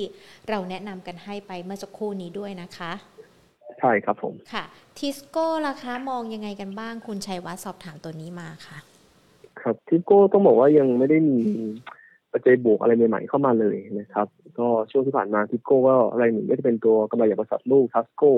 [0.48, 2.92] เราแนะนำกันให้ไปเมื่อสักครู่นี้ด้วยนะคะ
[3.78, 4.64] ใช่ครับผมค่ะ
[4.98, 8.78] ทิสโก้ราคามองยังไงกันบ้างคุณชัยวัฒน์สอบถามตัวนี้มาค่ะ
[9.60, 11.40] ครับทิปโก้ต้องบอกว่ายังไม่ได้มี
[12.32, 14.26] ปัจจัยบวกอะไรใหม่ๆเข้ามาเลยนะครับ
[14.58, 18.32] ก็ช่วงที่ผ่านมาทิปโก้ก็อะไรหนึ่งก็จะเป็นตัวกำไรจากบริษัทลูกทัสโก้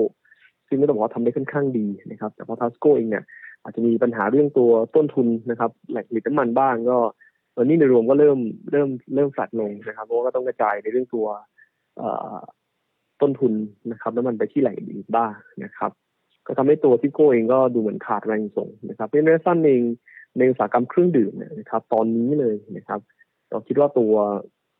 [0.69, 3.23] ซึ่งก็ต้องบอกว่าทำได้ค่อนข้างดีนะครับแต่พอทัสโกเองเนี่ย
[3.63, 6.97] อาจจะมีปัญหาเรื่องตัวต้นทุนนะครับแหล่งผลิตน้ำมันบ้างก็
[7.55, 8.39] ตอนนี้ในรวมก็เริ่ม
[8.71, 11.27] เริ่มเริ่มฝัดลงนะครับเพราะว่าก็ต้องกระจายในเรื่องตัว
[13.21, 13.53] ต้นทุน
[13.91, 15.91] นะครับน้ำมันไปที่แหล่งอื่นบ้างนะครับ
[16.47, 19.81] ก็ทำให้ตัวทิโก้เองก็ดูเหมือนขาดแรงส่งนะครับเพราะฉะนั้นสั้นเอง
[20.37, 22.99] ในอุตสาหกรรมเครื่องดื่มนะครับ ตอนนี้เลยนะครับ
[23.49, 24.13] เราคิดว่าตัว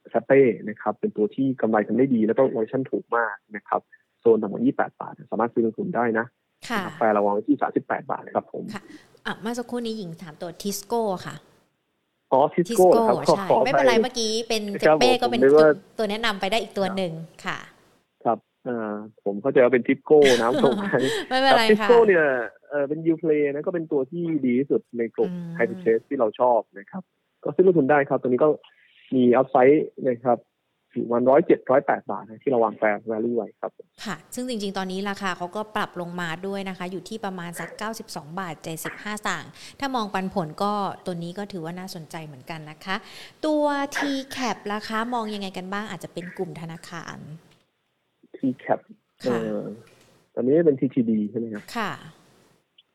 [0.09, 3.81] แซเป้นะครับ เป็นตัวที่กำไรทำได้ดีแล้วก็วอร์ชั่นถูกมากนะครับ
[4.19, 6.25] โซนต่ำกว่า 28 บาท สามารถซื้อลงทุนได้นะ
[6.69, 8.81] ค่ะแต่ระวังที่ 38 บาทครับผมค่ะ
[9.25, 11.35] อะเมื่อสักครู่นี้หญิงถามตัวทิสโก้ค่ะ
[12.31, 15.41] อ๋อทิสโก้ครับใช่ไม่เป็นไรเมื่อกี้เป็นเจเป้ก็เป็น
[15.97, 17.13] ตัวแนะนำไปได้อีกตัวหนึ่ง
[17.45, 17.57] ค่ะ
[18.23, 18.93] ครับอ่า
[19.25, 20.73] ผมเข้าใจว่าเป็นทิปโก้น้ำส้ม
[21.29, 22.25] ไม่เป็นไรค่ะทิสโก้เนี่ย
[22.69, 27.03] เออเป็นยูเพลนะก็เป็นตัวที่ดีที่สุดในกลุ่ม hire purchase ที่เราชอบนะครับ
[27.43, 28.49] ก็ซื้อลงทุนได้ครับ ตัวนี้ก็
[29.15, 30.37] มี upside นะครับ
[30.93, 33.71] อยู่วันร้อยเจ็ดร้อยแปดบาทที่เราวางแปลแวลูไว้ครับ
[34.05, 37.69] ค่ะ ซึ่งจริง ๆ ตอนนี้ราคาเขาก็ปรับลงมาด้วยนะคะ อยู่ที่ประมาณสัก
[38.05, 38.85] 92 บาท 75ส
[39.27, 40.73] ตางค์ถ้ามองปันผลก็
[41.05, 42.95] ตัวนี้ก็ถือว่าน่าสนใจเหมือนกันนะคะ
[43.45, 43.63] ตัว
[43.97, 47.17] T-cap ราคามองยังไงกันบ้างอาจจะเป็นกลุ่มธนาคาร
[48.37, 48.79] T-cap
[49.21, 49.59] เออ
[50.33, 51.91] ตอนนี้เป็น TTD ใช่ไหมครับ ค่ะ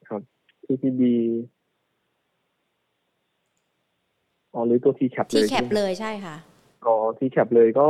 [0.09, 0.23] ครับ
[0.67, 1.03] TTD
[4.55, 6.37] อ๋อหรือตัว T-cap เลย T-cap เลยใช่ค่ะ
[6.87, 7.89] ก็ทีแคปเลยก็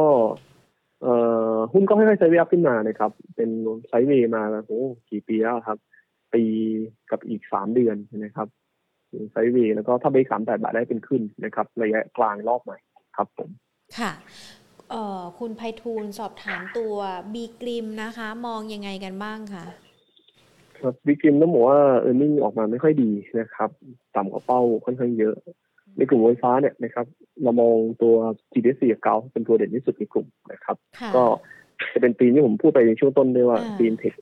[1.03, 1.15] เอ่
[1.55, 3.51] อหุ้นก็ค่อยๆ sideway ขึ้นมานะครับ เป็น
[3.89, 5.79] sideway มาโอ้กี่ปีแล้วครับ
[6.35, 6.43] ปี
[7.11, 8.49] กับอีกสามเดือนนะครับ
[9.33, 12.79] sideway แล้วก็ถ้าเบรกสามแปดบาทได้เป็นขึ้นนะครับ ระยะกลางรอบใหม่
[13.17, 13.49] ครับผม
[13.99, 14.13] ค่ะ
[14.91, 16.95] เอ่อคุณไพฑูรย์สอบถามตัว
[17.35, 19.65] บีกริมนะคะ มองยังไงกันบ้างคะ
[20.79, 23.71] ครับบีกริมต้องบอกว่า earning ออกมาไม่ค่อยดีนะครับ
[24.17, 25.35] ต่ำกว่าเป้าค่อนข้างเยอะ
[25.97, 27.07] ในกลุ่มไฟฟ้าเนี่ยนะครับ
[27.43, 28.15] เรามองตัว
[28.53, 30.77] GDS กับเกาเป็นตัวเด่นที่สุดในกลุ่มนะครับ
[31.17, 31.25] ก็
[31.93, 34.15] จะเป็นธีมที่ผมพูดไปในช่วงต้นด้วยว่าธีมเทค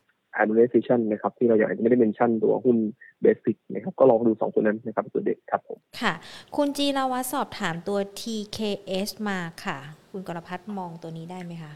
[0.42, 2.77] administration นะครับที่เราอยากไม่ได้เมนชั่นตัวหุ้น
[3.22, 6.12] เบสิกนะครับก็ลองดูสองตัวนั้นนะครับตัวเด็กครับผมค่ะ
[6.57, 9.79] คุณจีราวัฒสอบถามตัว TKS มาค่ะ
[10.11, 11.72] คุณกรพัฒน์มองตัวนี้ได้ไหมคะ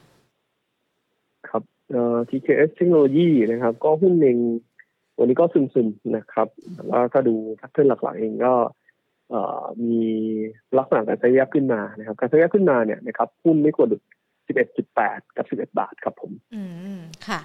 [1.48, 4.38] ครับเอ่อ TKS เทคโนโลยีนะครับ ก็หุ้นเอง
[5.18, 6.48] วันนี้ก็ซึมๆนะครับ
[6.88, 8.52] แล้วถ้าดูพัฒเทิร์นหลักๆเองก็
[9.88, 10.04] มี
[10.78, 14.02] ลักษณะการใช้แยกขึ้นมานะครับการใช้แยกขึ้นมาเนี่ยนะครับหุ้นไม่ควรหลุด
[14.48, 16.62] 11.8 กับ 11 บาทครับผม อื
[16.96, 17.40] ม ค่ะ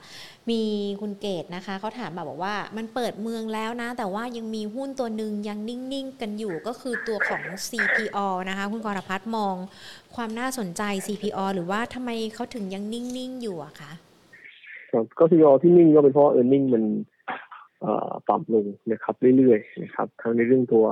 [0.50, 0.62] มี
[1.02, 8.18] คุณเกตนะคะ เขาถามมาบอกว่า มันเปิดเมืองแล้วนะ แต่ว่ายังมีหุ้นตัวหนึ่งยังนิ่ง ๆ กันอยู่ก็คือตัวของ CPO
[8.50, 9.56] นะคะ คุณกรพัฒน์มอง
[10.16, 13.92] ความน่าสนใจ CPO หรือว่าทำไมเขาถึงยังนิ่ง ๆ อยู่อะคะ
[14.92, 16.84] ครับก็ CPO ที่นิ่งก็เป็นเพราะ e a r n i n g มัน
[18.30, 20.86] ต่ำลงนะครับ เรื่อย ๆ นะครับ ทั้งในเรื่องตัว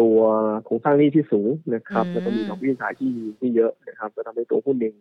[0.00, 0.18] ตัว
[0.64, 4.94] โครงสร้างหนี้ที่สูงนะครับ แล้วก็มีดอกเบี้ยสายที่ที่เยอะนะครับก็ทำให้ตัวหุ้นเอง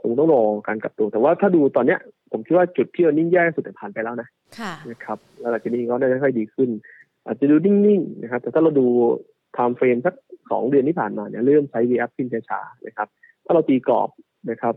[0.00, 2.00] คงต้องรอการกลับตัว แต่ว่าถ้าดูตอนเนี้ย
[2.32, 4.28] ผมคิดว่าจุดที่เอนิ่งแย่สุดผ่านไปแล้วนะ
[4.90, 6.70] นะครับแล้วหลังจากนี้ก็ได้ค่อยดีขึ้น
[7.26, 8.86] อาจจะดูนิ่งๆนะครับ แต่ถ้าเราดู
[9.54, 10.14] ไทม์เฟรมสัก
[10.50, 13.08] สองเดือนที่ผ่านมาเนี่ยเริ่มใช้ VF ขึ้นช้าๆนะครับ
[13.44, 14.08] ถ้าเราตีกรอบ
[14.50, 14.74] นะครับ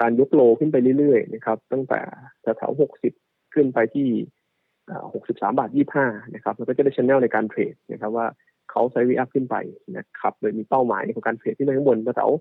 [0.00, 2.00] การยกโลขึ้นไปเรื่อยๆนะครับ ตั้งแต่
[2.58, 3.12] แถวหกสิบ
[3.54, 4.08] ขึ้นไปที่
[5.14, 8.26] หกสิบสามบาทยี่ห้านะครับแล้วก็จะได้ชแนลในการเทรดนะครับว่า
[8.70, 9.56] เขาใช้วีอัพขึ้นไป
[9.96, 12.32] นะครับโดยมีเป้าหมายของการเทรดที่ในข้างบนแถว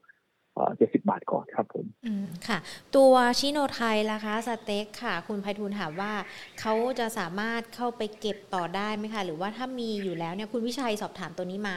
[0.77, 2.57] เจ็ดสิบาทก่อนครับผมอืมค่ะ
[2.95, 6.13] ตัวชิโนไทยล่ะคะสเต็กค่ะ คุณไพฑูรย์ถามว่า
[6.59, 11.75] เขาจะสามารถเข้าไปเก็บต่อได้ไหมคะ หรือว่าถ้ามีอยู่แล้วเนี่ยคุณวิชัยสอบถามตัวนี้มา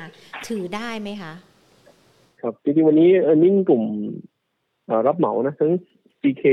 [0.48, 1.32] ถือได้ไหมคะ
[2.40, 3.84] ครับจริงๆวันนี้ earning กลุ่ม
[5.06, 5.72] รับเหมานะ ทั้ง
[6.20, 6.44] CK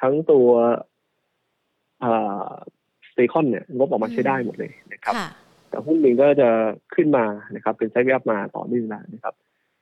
[0.00, 0.48] ทั้งตัว
[3.18, 5.14] STECON เนี่ยงบออกมาใช้ได้หมดเลยนะครับ
[5.70, 6.48] แต่หุ้นเองก็จะ
[6.94, 9.34] ขึ้นมานะครับ เป็น sideway มาต่อเนื่องนะครับ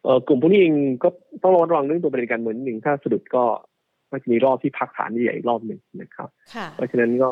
[0.04, 1.08] เออกลุ่มพวกนี้เองก็
[1.42, 3.44] ต้องระวังเรื่องตัวบริการเหมือนหนึ่งถ้าสะดุดก็
[4.10, 6.28] ก็จะมีรอบที่พักฐานใหญ่อีกรอบหนึ่งนะครับ
[6.74, 7.30] เพราะฉะนั้นก็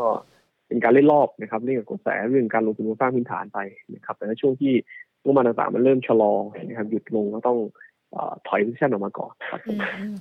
[0.66, 3.58] เป็นการเล่นรอบนะครับเรื่องกระแสเรื่องการลงทุนสร้างพื้นฐานไป
[3.94, 4.72] นะครับ แต่ในช่วงที่
[5.22, 6.32] งบมาต่างๆมันเริ่มชะลอ
[6.64, 7.58] นะครับหยุดลงก็ต้อง
[8.46, 9.60] ถอยพิชั่นออกมาก่อนครับ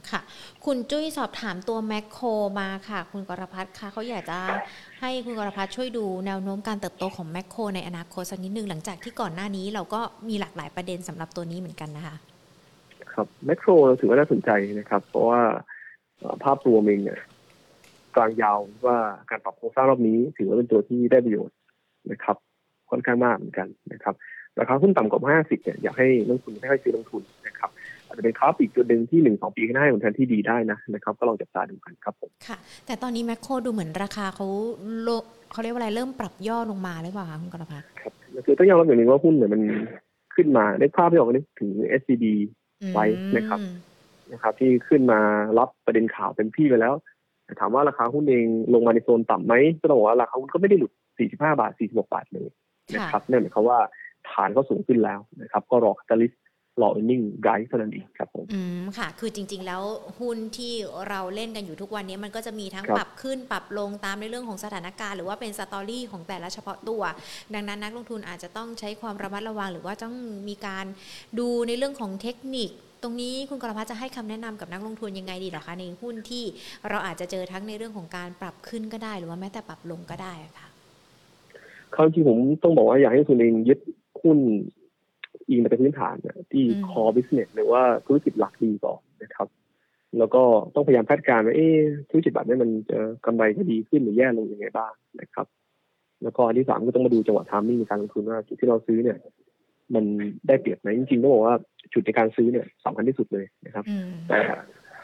[0.10, 0.22] ค่ะ
[0.66, 2.28] คุณจุ้ยสอบถามตัวแมคโคร
[2.60, 4.40] มาค่ะ คุณกรพัฒน์ค่ะเขาอยากจะ
[5.02, 12.16] ให้คุณกรพัฒน์ช่วยดูแนวโน้มการเติบโตของแมคโครในอนาคตสักนิดนึงหลังจากที่ก่อนหน้านี้เราก็มีหลากหลายประเด็นสำหรับตัวนี้เหมือนกันนะคะ
[13.14, 15.42] ครับแมคโครเราถือว่าน่าสนใจนะครับ เพราะว่า
[16.44, 17.20] ภาพรวมเองเนี่ย
[18.16, 18.98] กลางยาวว่า
[19.30, 21.56] การปรับโครงสร้างรอบนี้ ถือว่าเป็นตัวที่ได้ประโยชน์
[22.12, 22.38] นะครับ
[22.90, 24.16] ค่อนข้างมากเหมือนกันนะครับ
[24.60, 27.83] ราคาหุ้นต่ำกว่า 50เนี่ยอยากให้นักทุนไม่ค่อยซื้อลงทุนนะครับอา
[28.14, 34.48] จจะเป็นคราฟอีกจุดหนึ่งที่หนึ่งสองปีข้างหน้าผลแทนที่ดีได้นะนะครับก็ลองจับตาดูกันครับผมค่ะ แต่ตอนนี้แมคโครดูเหมือนราคาเขา
[35.02, 35.10] โล
[35.52, 38.14] เขาเรียกว่าอะไรเริ่มปรับย่อลงมาหรือเปล่าคะคุณกรพัฒน์ครับ
[38.46, 39.62] คือต้องยอมรับอย่างนึงว่าหุ้นเนี่ยมัน
[40.36, 42.26] ขึ้นมาได้ภาพที่ออกมาถึง SCB
[42.94, 43.06] ไว้
[43.36, 43.60] นะครับ
[44.32, 45.20] นะครับ ที่ขึ้นมา
[45.60, 46.94] รับประเด็นข่าวเป็นพี่ไปแล้ว
[47.60, 50.92] ถามว่าราคาหุ้นเองลงมาในโซนต่ำไหมก็ต้องบอกว่าราคาหุ้นก็ไม่ได้หลุด
[51.30, 52.50] 45 บาท 46 บาทเลย
[52.96, 53.80] นะครับนั่นหมายความว่า
[54.32, 56.32] ฐานก็สูงขึ้นแล้วนะครับ ก็รอ catalyst
[56.82, 59.82] รอ earning guide เท่านั้นเองครับผมอืมค่ะ คือจริง ๆ แล้ว
[60.20, 60.74] หุ้นที่
[61.10, 67.04] เราเล่นกันอยู่ทุกวันนี้มันก็จะมีทั้งปรับขึ้นปรับลงตามในเรื่องของสถานการณ์หรือว่าเป็น story ของแต่ละเฉพาะตัว
[67.54, 70.16] ดังนั้นนักลงทุนอาจจะต้องใช้ความระมัดระวัง หรือว่าต้อง
[70.50, 70.86] มีการ
[71.40, 72.70] ดูในเรื่องของเทคนิค
[73.04, 76.44] ตรงนี้คุณกรพัฒจะให้คำแนะนำกับนักลงทุนยังไงดีหรอคะในหุ้นที่
[76.90, 80.68] เราอาจจะเจอทั้งในเรื่องของการปรับขึ้นก็ได้ หรือว่าแม้แต่ปรับลงก็ได้ค่ะ
[81.96, 83.80] คราวที่ผมต้องบอกว่าอยากให้คุณเองยึด
[84.22, 84.38] หุ้น
[85.50, 86.16] อิงไปพื้นฐาน
[86.52, 89.48] ที่ core business หรือว่าธุรกิจหลักดีก่อนนะครับ
[90.20, 90.44] แล้วก็
[90.76, 91.68] ต้องพยายามคาดการณ์ว่าเอ๊
[92.10, 95.48] ธุรกิจแบบนี้มันจะกำไรจะดีขึ้นหรือแย่ลงยังไงบ้างนะครับ
[96.24, 99.18] แล้วก็อันที่สามก็ต้องมาดูจังหวะทามมิ่งในการลงทุนว่าจุดที่เราซื้อเนี่ย
[99.96, 100.04] มัน
[100.48, 101.56] ได้เปรียบไหมจริงๆต้องบอกว่า
[101.94, 103.84] จุดในการซื้อเนี่ยสำคัญที่สุดเลยนะครับ
[104.28, 104.38] แต่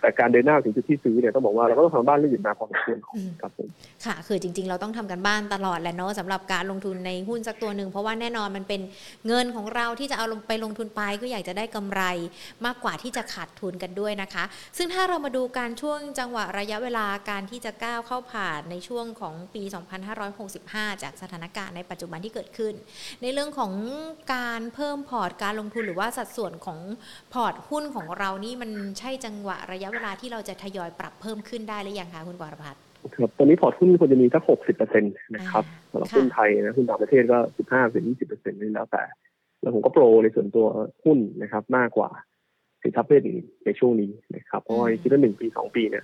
[0.01, 2.97] แต่การเดินหน้าถึงจุดที่ซื้อเนี่ยต้องบอกว่าเราก็ต้องทำบ้านเรื่องอื่นมาพอสมควร
[3.41, 3.67] ครับผม
[4.05, 8.81] ค่ะ คือจริง ๆ เราต้องทำกันบ้านตลอดแหละเนาะสำหรับการลงทุนในหุ้นสักตัวหนึ่งเพราะว่าแน่นอนมันเป็น
[9.27, 12.01] เงินของเราที่จะเอาลงไปลงทุนไปก็อยากจะได้กำไร
[12.65, 14.43] มากกว่าที่จะขาดทุนกันด้วยนะคะ
[14.77, 19.63] ซึ่งถ้าเรามาดูการช่วงจังหวะระยะเวลาการที่จะก้าวเข้าผ่านในช่วงของปี
[20.33, 22.73] 2565 จากสถานการณ์ในปัจจุบันที่เกิดขึ้น
[23.21, 23.73] ในเรื่องของ
[24.33, 26.79] การเพิ่มพอร์ตการลงทุนหรือว่าสัดส่วนของ
[27.33, 32.81] พอร์ตหุ้นของเรานี่มันใช่จังหวะระยะเวลาที่เราจะทยอยปรับเพิ่มขึ้นได้หรือยังคะคุณกรพัฒน์
[33.15, 39.03] ครับตอนนี้พอร์ตหุ้นควรจะมีสักหกสิบเปอร์เซ็นต์นะครับสำหรับหุ้นไทยนะหุ้นต่างประเทศก็สิบห้าถึงยี่สิบเปอร์เซ็นต์นี่แล้วแต่
[39.61, 40.65] แล้วผมก็ pro ในส่วนตัว
[41.05, 42.09] หุ้นนะครับ มากกว่า
[42.81, 46.03] สินทรัพย์ประเภทอื่นในช่วงนี้นะครับเพราะว่าคิดว่าหนึ่งปีสองปีเนี่ย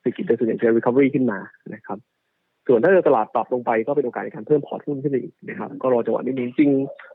[0.00, 1.38] เศรษฐกิจจะส่วนใหญ่จะ recovery ขึ้นมา
[1.74, 1.98] นะครับ
[2.68, 6.70] ส่วนถ้าตลาดปรับลงไปก็เป็นโอกาสในการเพิ่มพอร์ตหุ้นขึ้นอีกนะครับก็รอจังหวะนี้จริง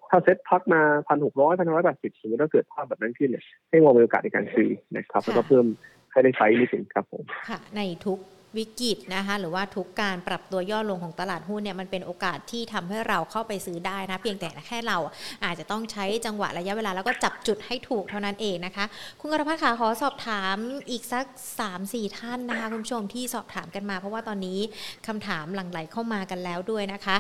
[0.10, 5.66] ถ้าเซ็ตพักมาพันหกร้อยพันร้อยแปดสิบสมมติถ้าเกิดภาพแบบนั้นขึ้นเนี่ยให้มองเป็นโอกาสในการซื้อนะครับแล้วก็เพิ่ม
[6.12, 8.20] ให้ได้ใช้นิดนึงครับผมค่ะ ในทุก
[8.60, 14.98] วิกฤตนะคะหรือว่าทุกการปรับตัวย่อลงของตลาดหุ้นเนี่ยมันเป็นโอกาสที่ทำให้เราเข้าไปซื้อได้นะเพียงแต่แค่เรา
[15.46, 18.86] อาจจะต้องใช้จังหวะระยะเวลาแล้วก็จับจุดให้ถูกเท่านั้นเองนะคะ
[19.20, 20.56] คุณกรพัฒน์ค่ะขอสอบถาม
[20.90, 21.26] อีกสัก
[21.72, 24.60] 3-4 ท่านนะคะคุณผู้ชมที่สอบถามกันมา เพราะว่าตอนนี้
[25.08, 27.16] คำถามหลั่งไหลเข้ามากันแล้วด้วยนะคะ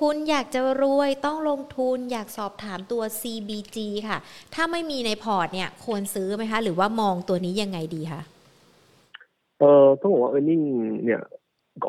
[0.00, 3.78] คุณอยากจะรวยต้องลงทุนอยากสอบถามตัว CBG
[4.08, 4.18] ค่ะ
[4.54, 8.22] ถ้าไม่มีในพอร์ตเนี่ยควรซื้อไหมคะ หรือว่ามองตัวนี้ยังไงดีคะ
[9.58, 10.62] เออต้องบอกว่าเออร์เน็ง
[11.04, 11.22] เนี่ย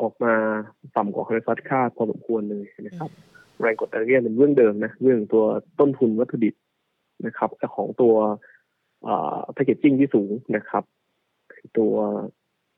[0.00, 0.34] ออกมา
[0.96, 3.10] ต่ำกว่าคาดคาดพอสมควรเลยนะครับ
[3.60, 5.44] แรงกดดันเรียนเป็นเรื่องเดิมนะเรื่องตัว
[5.80, 6.54] ต้นทุนวัตถุดิบ
[7.26, 8.14] นะครับของตัว
[9.52, 10.84] แพคเกจจิ้งที่สูงนะครับ
[11.78, 11.92] ตัว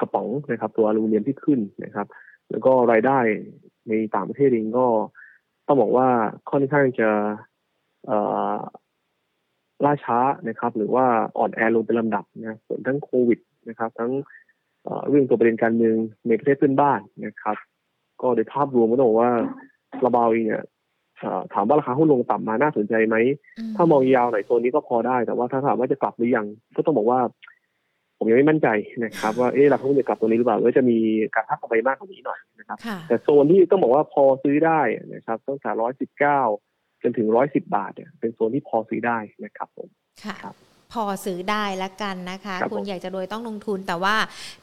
[0.00, 2.06] กระป๋องนะครับ ตัวอลูมิเนียมที่ขึ้นนะครับ
[2.50, 3.18] แล้วก็รายได้
[3.88, 4.86] ในต่างประเทศเองก็
[5.66, 6.08] ต้องบอกว่า
[6.50, 7.08] ค่อนข้างจะ
[9.84, 10.18] ล่าช้า
[10.48, 11.06] นะครับ หรือว่า
[11.38, 13.38] อ่อนแอลงเป็นลำดับนะส่วนทั้งโควิด
[13.68, 14.12] นะครับ ทั้ง
[15.08, 15.96] เรื่องตัวประเด็นการเมือง
[16.28, 17.56] ในประเทศเพื่อนบ้านนะครับ
[18.22, 19.30] ก็โดยภาพรวมก็ต้องบอกว่า
[20.04, 20.64] ระบาเองเนี่ย
[21.54, 23.16] ถามว่าราคาหุ้นลงต่ำมาน่าสนใจไหม
[23.76, 27.20] ถ้ามองยาวหน่อยโซนนี้ก็พอได้ แต่ว่าถ้าถามว่าจะกลับหรือยัง ก็ต้องบอกว่า
[28.18, 28.68] ผมยังไม่มั่นใจ
[29.04, 30.98] นะครับ ว่าเอ๊ะราคาหุ้นจะกลับตัวนี้หรือเปล่าหรือจะมี
[31.34, 32.78] การพักไปมากกว่านี้หน่อยนะครับ
[33.08, 34.80] แต่โซนที่ต้องบอกว่าพอซื้อได้
[35.14, 36.40] นะครับตั้งแต่ร้อยสิบเก้า
[37.02, 39.88] จนถึงร้อยสิบบาทเนี่ยเป็นโซนที่พอซื้อได้นะครับผม
[40.24, 40.52] ค่ะ
[40.92, 44.16] พอซื้อได้ละกันนะคะครับคุณผมอยากจะรวยต้องลงทุน แต่ว่า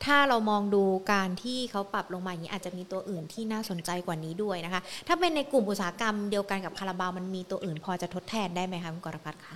[0.05, 9.55] ถ้าเรามองดูการที่เขาปรับลงมาอย่างนี้อาจจะมีตัวอื่นที่น่าสนใจกว่านี้ด้วยนะคะ ถ้าเป็นในกลุ่มอุตสาหกรรมเดียวกันกับคาราบาวมันมีตัวอื่น พอจะทดแทนได้ไหมคะคุณกรพัฒน์คะ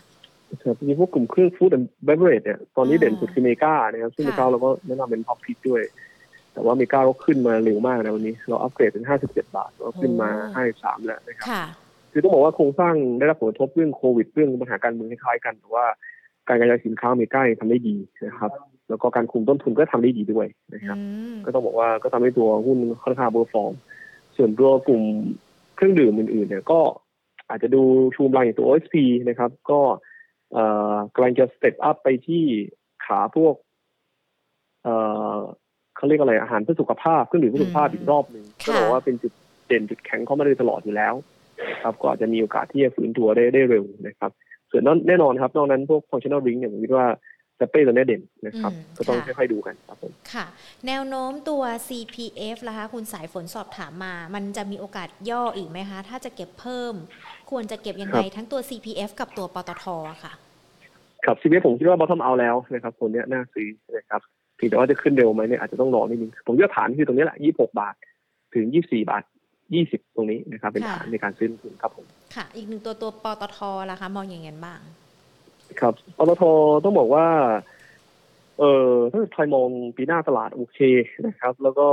[0.64, 5.82] ครับจริงๆพวกกลุ่มเครื่อง food and beverage เนี่ยตอนนี้อ่าเด่นสุดคือเมกานะครับซึ่งค่ะเมกาเราก็แนะนำเป็น top pick ด้วย
[6.54, 10.30] แต่ว่าเมกาก็ขึ้นมาเร็วมากนะวันนี้ เราอัปเกรดเป็น57บาทเราขึ้นมา
[10.70, 11.64] 53แล้วนะครับค่ะ
[12.12, 15.86] คือต้องบอกว่าโครงสร้างได้รับผลกระทบเรื่องโควิดเรื่องปัญหาการเมืองคล้ายๆกันแต่ว่า
[16.52, 17.96] การกระจายสินค้าอเมริกายังทำได้ดี
[18.28, 18.52] นะครับ
[18.90, 23.74] แล้วก็การคุมต้นทุนก็ทำได้ดีด้วยนะครับอืมก็ต้องบอกว่าก็ทำให้ตัวหุ้นค่อนข้าง perform
[24.38, 25.04] ส่วนตัวกลุ่ม
[25.76, 26.80] เครื่องดื่มอื่นๆเนี่ยก็
[27.50, 27.82] อาจจะดู
[28.16, 28.96] similar อย่างตัว OSP
[29.30, 29.80] นะครับ ก็
[30.54, 32.44] เอ่อกำลังจะ step up ไปที่
[33.06, 33.56] ขาพวก
[34.84, 34.96] เอ่
[35.34, 35.36] อ
[35.96, 39.34] เขาเรียกอะไรอาหารเพื่อสุขภาพเครื่องดื่มเพื่อสุขภาพอีกรอบหนึ่งค่ะก็บอกว่าเป็นจุด
[39.68, 41.14] เด่นจุดแข็งเขามาโดยตลอดอยู่แล้ว
[41.84, 44.32] ครับ ก็อาจจะมีโอกาสที่จะฟื้นตัวได้ได้เร็วนะครับ
[44.72, 47.06] ส่วนนั้นแน่นอนครับ นอกนั้นพวก functional ring เนี่ยผมคิดว่า
[47.60, 50.46] จะเป้ตัวเนี้ยเด่นนะครับอืมก็ต้องค่ะค่อยๆดูกันครับผมค่ะ
[50.88, 56.94] แนวโน้มตัว CPF ล่ะคะคุณสายฝนสอบถามมา มันจะมีโอกาสย่ออีกไหมคะ ถ้าจะเก็บเพิ่ม
[57.52, 60.34] ควรจะเก็บยังไงครับทั้งตัว CPF กับตัวปตทอะค่ะ
[61.26, 63.68] ครับซีเผมคิดว่าบอททอมเอาแล้วนะครับตัวเนี้ยน่าซื้อ
[63.98, 64.22] นะครับ
[64.58, 67.96] เพียงแต่ว่าจะขึ้นเร็วไหมเนี่ยอาจจะต้องรอนิดนึงผมคิดว่าฐานคือตรงนี้แหละ 26 บาท
[68.56, 69.24] ถึง 24 บาท
[69.70, 72.06] 20 ตรงนี้นะครับ เป็นค่ะฐานในการซื้อลงทุนครับผม
[72.36, 73.58] ค่ะ อีกหนึ่งตัวตัวปตท
[73.92, 74.80] ล่ะคะ มองอย่างไงบ้าง
[75.80, 76.44] ครับปตท
[76.84, 77.26] ต้องบอกว่า
[78.60, 79.68] เออถ้าใครมอง
[79.98, 80.80] ปีหน้าตลาดโอเค
[81.28, 81.88] นะครับ แล้วก็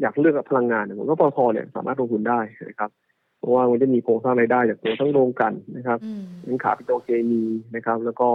[0.00, 2.90] อยากเลือกพลังงานเนี่ยผมว่าปตทเนี่ยสามารถลงทุนได้นะครับ
[3.38, 7.42] เพราะว่ามันจะมีโครงสร้างรายได้จากตัวทั้งโรงกลั่นนะครับอืมทั้งขาปิโตรเคมี
[7.74, 8.28] นะครับ แล้วก็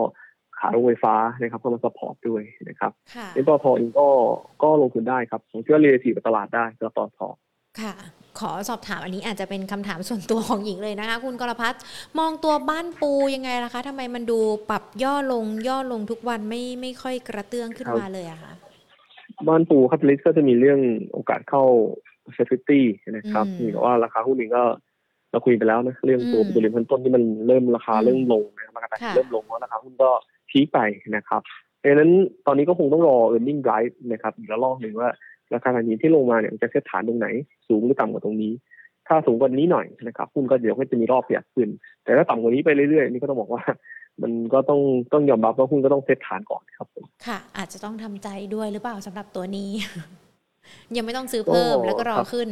[0.59, 4.07] ขาโรงไฟฟ้านะครับก็มา support ด้วยนะครับค่ะเอ็นปตทเองก็
[4.63, 7.19] ก็ลงทุนได้ครับผมเชื่อเรียทีกับตลาดได้กับปตท
[7.81, 7.93] ค่ะ
[8.39, 11.81] ขอสอบถามอันนี้อาจจะเป็นคำถามส่วนตัวของหญิงเลยนะคะ คุณกรพัฒน์
[12.19, 18.53] มองตัวบ้านปูยังไงล่ะคะทำไมมันดูปรับย่อลงย่อลงทุกวันไม่ไม่ค่อยกระเตื้องขึ้นครับมาเลยอะคะ
[19.47, 20.79] บ้านปูคัตลิสก็จะมีเรื่อง
[21.11, 21.63] โอกาสเข้า
[22.33, 24.63] เซฟตี้นะครับอืมมีแต่ว่าราคาหุ้นเองก็
[25.31, 30.09] เราคุยไปแล้วนะเรื่องตัวอืมตัวเรียนพันต้นที่มันเริ่มราคาอืมเริ่มลงนะครับราคาค่ะเริ่มลงเพราะราคาหุ้นก็
[30.49, 30.79] พีคไป
[31.15, 31.41] นะครับ
[31.83, 32.11] ดังนั้น
[32.45, 35.09] ตอนนี้ก็คงต้องรอ e a r n i n g drive นะครับอีกระลอกหนึ่งว่า
[35.53, 37.27] ราคาการนี้ที่ลงมาเนี่ยมันจะเซตฐานตรงไหน
[37.67, 38.53] สูงหรือต่ำกว่าตรงนี้
[39.07, 41.69] ถ้าสูงกว่านี้หน่อยนะครับหุ้นก็เดี๋ยวก็จะมีรอบขยับขึ้น
[42.03, 43.63] แต่ถ้าต่ำกว่านี้ไปเรื่อยๆนี่ก็ต้องบอกว่า
[44.21, 44.79] มันก็ต้อง
[45.13, 49.69] ต้องยอมรับว่าหุ้นก็ต้องเซตฐานก่อนครับผมค่ะ อาจจะต้องทำใจด้วยหรือเปล่าสำหรับตัวนี้
[50.95, 52.49] ยังไม่ต้องซื้อเพิ่มก็แล้วก็รอครับขึ้น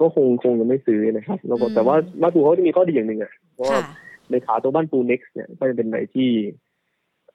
[0.00, 3.82] ก็คงคงยังไม่ซื้อนะครับแล้วก็อืมแต่ว่าบ้านปูเขาจะมีข้อดีอย่างหนึ่งอะเพราะว่าค่ะ
[4.30, 6.28] ในขาตัวบ้านปู next เนี่ยก็จะเป็นอะไรที่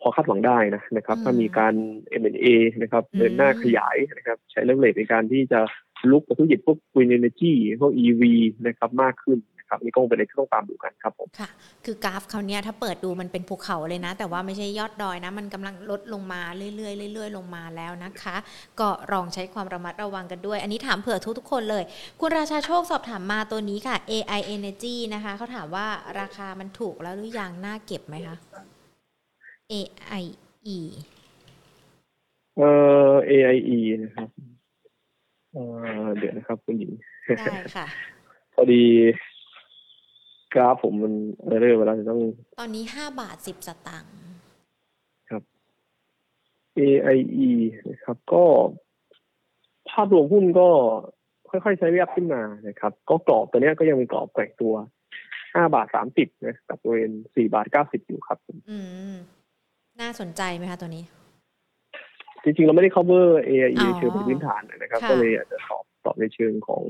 [0.01, 1.73] พอคาดหวังได้นะนะครับอืมถ้ามีการ
[2.21, 2.47] M&A
[2.81, 5.59] นะครับอืมเดินหน้าขยายนะครับใช้เลเวลในการที่จะ
[6.11, 8.23] ลุกกับธุรกิจพวก green energy พวก EV
[8.67, 11.49] นะครับมากขึ้นนะครับนี่ก็คงเป็นอะไรที่ต้องตามดูกันครับผมค่ะ
[11.85, 16.41] คือกราฟเขาวเนี้ยถ้าเปิดดูมันเป็นภูเขาเลยนะ แต่ว่าไม่ใช่ยอดดอยนะ มันกำลังลดลงมา
[16.75, 18.35] เรื่อยๆเรื่อยๆ ลงมาแล้วนะคะ
[18.79, 21.83] ก็ลองใช้ความระมัดระวังกันด้วย อันนี้ถามเผื่อทุกๆคนเลย
[22.19, 25.87] คุณราชาโชคสอบถามมาตัวนี้ค่ะ AI Energy นะคะเขาถามว่า
[26.19, 28.37] ราคามันถูกแล้วหรือยังน่าเก็บไหมคะ
[29.71, 30.79] AIE
[32.57, 32.69] เอ่
[33.11, 34.29] อ AIE นะครับ
[35.51, 35.61] เอ่
[36.03, 36.91] อเดี๋ยวนะครับคุณหญิง
[37.37, 37.87] ได้ค่ะ
[38.53, 38.83] พอดี
[40.53, 41.13] กราฟผมมัน
[41.47, 42.19] เรื่อยๆเวลาจะต้อง
[42.59, 44.13] ตอนนี้5บาท10สตางค์
[46.79, 47.51] AIE
[47.89, 48.43] นะครับ ก็
[49.89, 50.69] ภาพรวมหุ้นก็
[51.49, 54.73] ค่อยๆใช้เรียบขึ้นมานะครับ ก็กรอบตัวเนี้ยก็ยังมีกรอบแกว่งตัว
[55.23, 55.87] 5บาท
[56.17, 58.37] 30นะกับบริเวณ4บาท90อยู่ครับ
[58.69, 58.77] อื
[59.13, 59.15] ม
[60.01, 61.03] น่าสนใจไหมคะตัวนี้
[62.43, 66.83] จริงๆ เราไม่ได้ cover AIE อ๋อในเชิงพื้นฐานนะครับค่ะก็เลยอาจจะตอบตอบในเชิงของ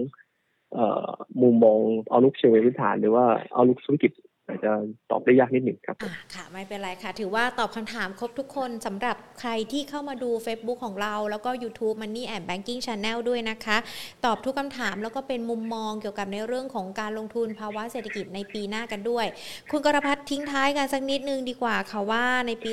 [0.74, 1.10] เอ่อ
[1.42, 1.80] มุมมอง
[2.10, 4.12] เอาลุกเชิงพื้นฐานหรือว่าเอาลุกธุรกิจ
[4.48, 4.72] อาจจะ
[5.12, 5.96] ตอบได้ยากนิดหนึ่งครับ
[6.34, 13.78] ค่ะ ไม่เป็นไรค่ะ ถือว่าตอบคำถามครบทุกคนสำหรับใครที่เข้ามาดู Facebook ของเรา แล้วก็ YouTube Money and Banking Channel ด้วยนะคะ
[14.26, 19.26] ตอบทุกคำถามแล้วก็เป็นมุมมองเกี่ยวกับในเรื่องของการลงทุนภาวะเศรษฐกิจในปีหน้ากันด้วย
[19.72, 22.72] คุณกรพัฒน์ทิ้งท้ายกันสักนิดนึงดีกว่าค่ะว่าในปี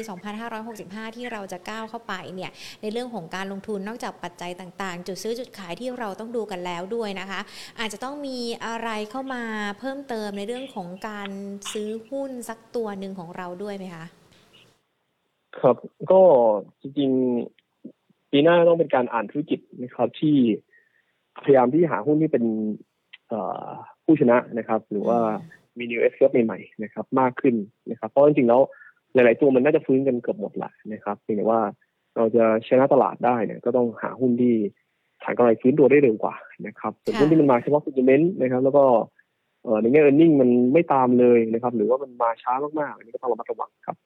[0.57, 2.51] 2565 ที่เราจะก้าวเข้าไปเนี่ย
[2.83, 7.41] ในเรื่องของการลงทุนนอกจากปัจจัยต่างๆ จุดซื้อจุดขายที่เราต้องดูกันแล้วด้วยนะคะ
[7.81, 9.43] อาจจะต้องมีอะไรเข้ามา
[9.79, 11.31] เพิ่มเติมในเรื่องของการ
[11.73, 14.05] ซื้อหุ้นสักตัวหนึ่งของเราด้วยไหมคะ
[15.61, 15.77] ครับ
[16.11, 16.23] ก็
[16.81, 20.37] จริงๆปีหน้าต้องเป็นการอ่านธุรกิจนะครับ ที่
[21.45, 22.45] พยายามที่หาหุ้นที่เป็น
[23.29, 23.67] เอ่อ
[24.05, 25.19] ผู้ชนะนะครับ หรือว่า
[25.79, 27.55] มี new S curve ใหม่ๆนะครับ มากขึ้น
[27.91, 28.61] นะครับ เพราะจริงๆแล้ว
[29.15, 31.61] หลาย ๆ ตัวมันน่าจะฟื้นกันเกือบหมดแหละนะครับเพียงแต่ว่า
[32.17, 34.55] เราจะชนะตลาดได้เนี่ยก็ต้องหาหุ้นที่
[35.23, 36.35] ฐานกำไรฟื้นตัวได้เร็วกว่า
[36.67, 39.14] นะครับส่วนค่ะหุ้นที่มันมาเฉพาะ sentiment นะครับ แล้วก็เออ
[39.83, 43.97] ในแง่เออร์เน็งมันไม่ตามเลยนะครับ หรือว่ามันมาช้ามากๆอันนี้ก็ต้องระมัดระวังครับ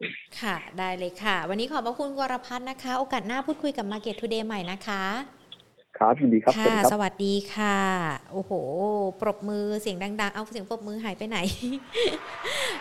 [0.41, 5.03] ค่ะ ได้เลยค่ะ วันนี้ขอบพระคุณวรพัฒน์นะคะ โอกาสหน้าพูดคุยกับ Market Today ใหม่นะคะ
[5.97, 7.79] ครับยินดีครับค่ะสวัสดีค่ะ
[8.33, 8.53] โอ้โห
[9.21, 11.39] ปรบมือเสียงดัง ๆ เอาเสียงปรบมือหายไปไหน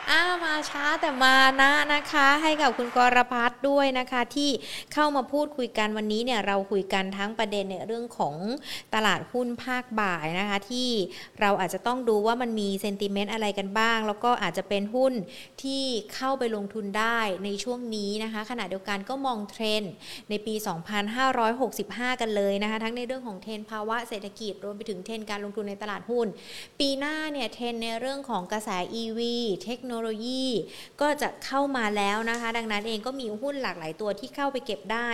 [0.09, 4.49] อ้ามาช้าแต่มานะนะคะ ให้กับคุณกรพัฒน์ด้วยนะคะ ที่
[4.93, 8.35] เข้ามาพูดคุยกันวันนี้เนี่ยเราคุยกันทั้งประเด็นในเรื่องของ
[8.95, 10.89] ตลาดหุ้นภาคบ่ายนะคะ ที่
[11.41, 15.13] เราอาจจะต้องดูว่ามันมี sentiment อะไรกันบ้าง แล้วก็อาจจะเป็นหุ้น
[15.63, 15.83] ที่
[16.13, 19.91] เข้าไปลงทุนได้ในช่วงนี้นะคะ ขณะเดียวกันก็มองเทรนด์
[20.29, 20.53] ในปี
[21.37, 26.27] 2565 กันเลยนะคะ ทั้งในเรื่องของเทรนด์ภาวะเศรษฐกิจรวมไปถึงเทรนด์การลงทุนในตลาดหุ้น
[26.79, 28.69] ปีหน้าเนี่ยเทรนด์ในเรื่องของกระแส
[29.01, 29.19] EV
[29.63, 30.45] เทคโนโลยี
[31.01, 35.09] ก็จะเข้ามาแล้วนะคะ ดังนั้นเองก็มีหุ้นหลากหลายตัวที่เข้าไปเก็บได้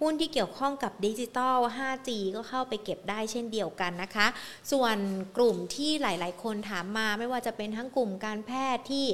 [0.00, 4.26] หุ้นที่เกี่ยวข้องกับดิจิตอล 5G ก็เข้าไปเก็บได้เช่นเดียวกันนะคะ
[4.72, 4.96] ส่วน
[5.36, 9.06] กลุ่มที่หลาย ๆ คนถามมาไม่ว่าจะเป็นทั้งกลุ่มการแพทย์ที่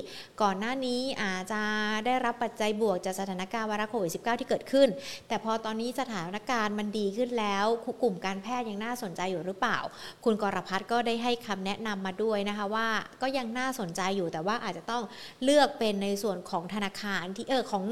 [0.43, 1.63] ก่อนหน้านี้อาจจะ
[2.07, 4.89] ได้รับปัจจัยบวกจากสถานการณ์วัคโควิด -19 ที่เกิดขึ้น
[5.29, 7.67] แต่พอตอนนี้สถานการณ์มันดีขึ้นแล้ว
[8.03, 9.79] กลุ่มการแพทย์ยังน่าสนใจอยู่หรือเปล่า
[10.25, 12.89] คุณกรพัฒน์ก็ได้ให้คำแนะนำมาด้วยนะคะว่า
[13.23, 15.03] ก็ยังน่าสนใจอยู่แต่ว่าอาจจะต้อง
[15.45, 17.85] เลือกเป็นในส่วนของธนาคารที่เออของ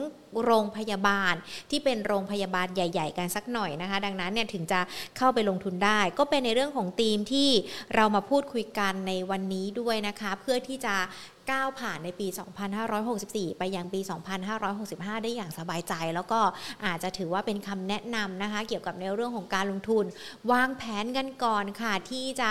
[0.44, 1.34] โรงพยาบาล
[1.70, 4.80] ที่เป็นโรงพยาบาลใหญ่ ๆ กันสักหน่อยนะคะ ดังนั้นเนี่ยถึงจะ
[5.16, 7.50] เข้าไปลงทุนได้ ก็เป็นในเรื่องของธีมที่
[7.94, 10.94] เรามาพูดคุยกันในวันนี้ด้วยนะคะ เพื่อที่จะ
[11.50, 12.26] ก้าวผ่านในปี
[12.92, 14.00] 2564 ไปยังปี
[14.62, 16.40] 2565 ได้อย่างสบายใจ แล้วก็
[16.84, 20.04] อาจจะถือว่าเป็นคำแนะนำนะคะ เกี่ยวกับในเรื่องของการลงทุน
[20.52, 22.50] วางแผนกันก่อนค่ะ ที่จะ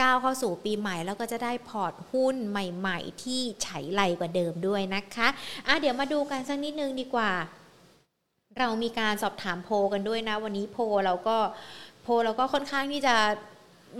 [0.00, 5.28] ก้าวเข้าสู่ปีใหม่ แล้วก็จะได้พอร์ตหุ้นใหม่ ๆ ที่ไฉไลกว่าเดิมด้วยนะคะ
[5.66, 7.32] อะเดี๋ยวมาดูกันสักนิดนึงดีกว่า
[8.58, 11.36] เรามีการสอบถามโพกันด้วยนะ วันนี้โพเราก็
[12.02, 13.16] โพเราก็ค่อนข้างที่จะ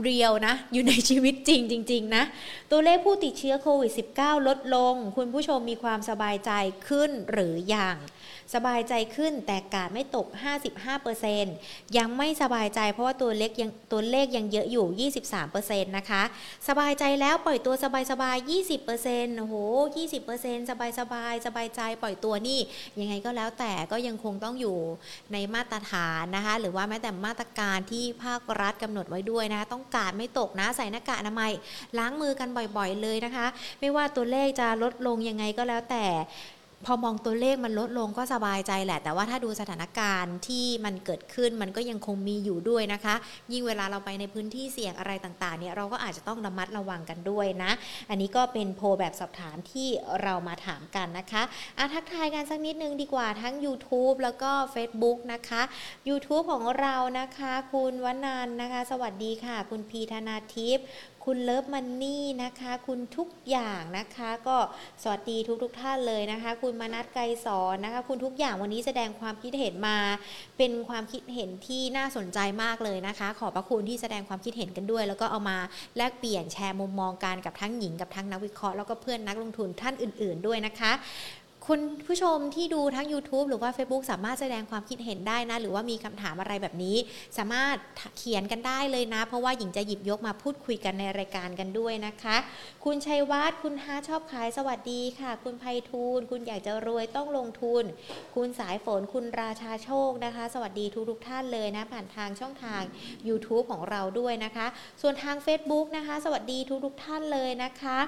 [0.03, 2.25] เรียวนะ อยู่ในชีวิตจริงจริง ๆ นะ
[2.71, 6.51] ตัวเลขผู้ติดเชื้อโควิด -19 ลดลง คุณผู้ชมมีความสบายใจ
[6.89, 7.97] ขึ้นหรืออยัง
[8.55, 10.27] สบายใจขึ้นแต่กาดไม่ตก
[11.13, 15.11] 55%ยังไม่สบายใจเพราะว่าตัวเลขยังตัวเลขยังเยอะอยู่
[15.47, 16.23] 23%นะคะ
[16.69, 18.37] สบายใจแล้วปล่อยตัวสบายสบาย
[18.89, 19.55] 20%โอ้โห
[20.13, 22.61] 20%สบายสบายสบายใจปล่อยตัวนี่
[23.01, 24.79] ยังไงก็แล้วแต่ก็ยังคงต้องอยู่
[25.33, 31.53] ในมาตรฐานนะคะ หรือว่าแม้แต่มาตรการที่ภาครัฐกำหนดไว้ด้วยนะคะ ต้องการไม่ตกนะใส่หน้ากากอนามัย
[31.99, 33.47] ล้างมือกันบ่อยๆเลยนะคะ
[33.81, 36.07] ไม่ว่าตัวเลขจะลดลงยังไงก็แล้วแต่
[36.87, 43.15] พอมองตัวเลขมันลดลงก็สบายใจแหละ แต่ว่าถ้าดูสถานการณ์ที่มันเกิดขึ้นมันก็ยังคงมีอยู่ด้วยนะคะ
[43.53, 47.71] ยิ่งเวลาเราไปในพื้นที่เสี่ยงอะไรต่างๆเนี่ยเราก็อาจจะต้องระมัดระวังกันด้วยนะ
[48.11, 49.89] อันนี้ก็เป็นโพแบบสอบถามที่
[50.23, 51.43] เรามาถามกันนะคะ
[51.79, 55.63] อะทักทายกันสักนิดนึงดีกว่าทั้ง YouTube แล้วก็ Facebook นะคะ
[56.09, 60.87] YouTube ของเรานะคะ คุณวนันนะคะ สวัสดีค่ะ คุณพีธนาทิพย์
[61.27, 64.57] คุณเลิฟมันนี่นะคะ คุณทุกอย่างนะคะ ก็
[65.03, 69.97] สวัสดีทุกทุกท่านเลยนะคะ คุณมนัทไกรสอนนะคะ คุณทุกอย่างวันนี้แสดงความคิดเห็นมา
[70.59, 75.59] เป็นความคิดเห็นที่น่าสนใจมากเลยนะคะ ขอบพระคุณที่แสดงความคิดเห็นกันด้วย แล้วก็เอามา
[75.97, 80.93] แลกเปลี่ยนแชร์มุมมองกันกับทั้งหญิงกับทั้งนักวิเคราะห์แล้วก็เพื่อนนักลงทุนท่านอื่น ๆด้วยนะคะ
[81.69, 86.97] คุณผู้ชมที่ดูทั้ง YouTube หรือว่า Facebook สามารถแสดงความคิดเห็นได้นะ หรือว่ามีคำถามอะไรแบบนี้
[87.39, 87.77] สามารถ
[88.17, 92.37] เขียนกันได้เลยนะ เพราะว่าหญิงจะหยิบยกมาพูดคุยกันในรายการกันด้วยนะคะ
[92.85, 97.85] คุณชัยวัฒน์คุณฮาชอบขายสวัสดีค่ะ คุณไพฑูรย์คุณอยากจะรวยต้องลงทุน
[98.35, 102.83] คุณสายฝนคุณราชาโชคนะคะ สวัสดีทุกทุกท่านเลยนะ ผ่านทางช่องทาง
[103.29, 104.67] YouTube ของเราด้วยนะคะ
[105.03, 107.99] ส่วนทาง Facebook นะคะ สวัสดีทุกทุกท่านเลยนะคะ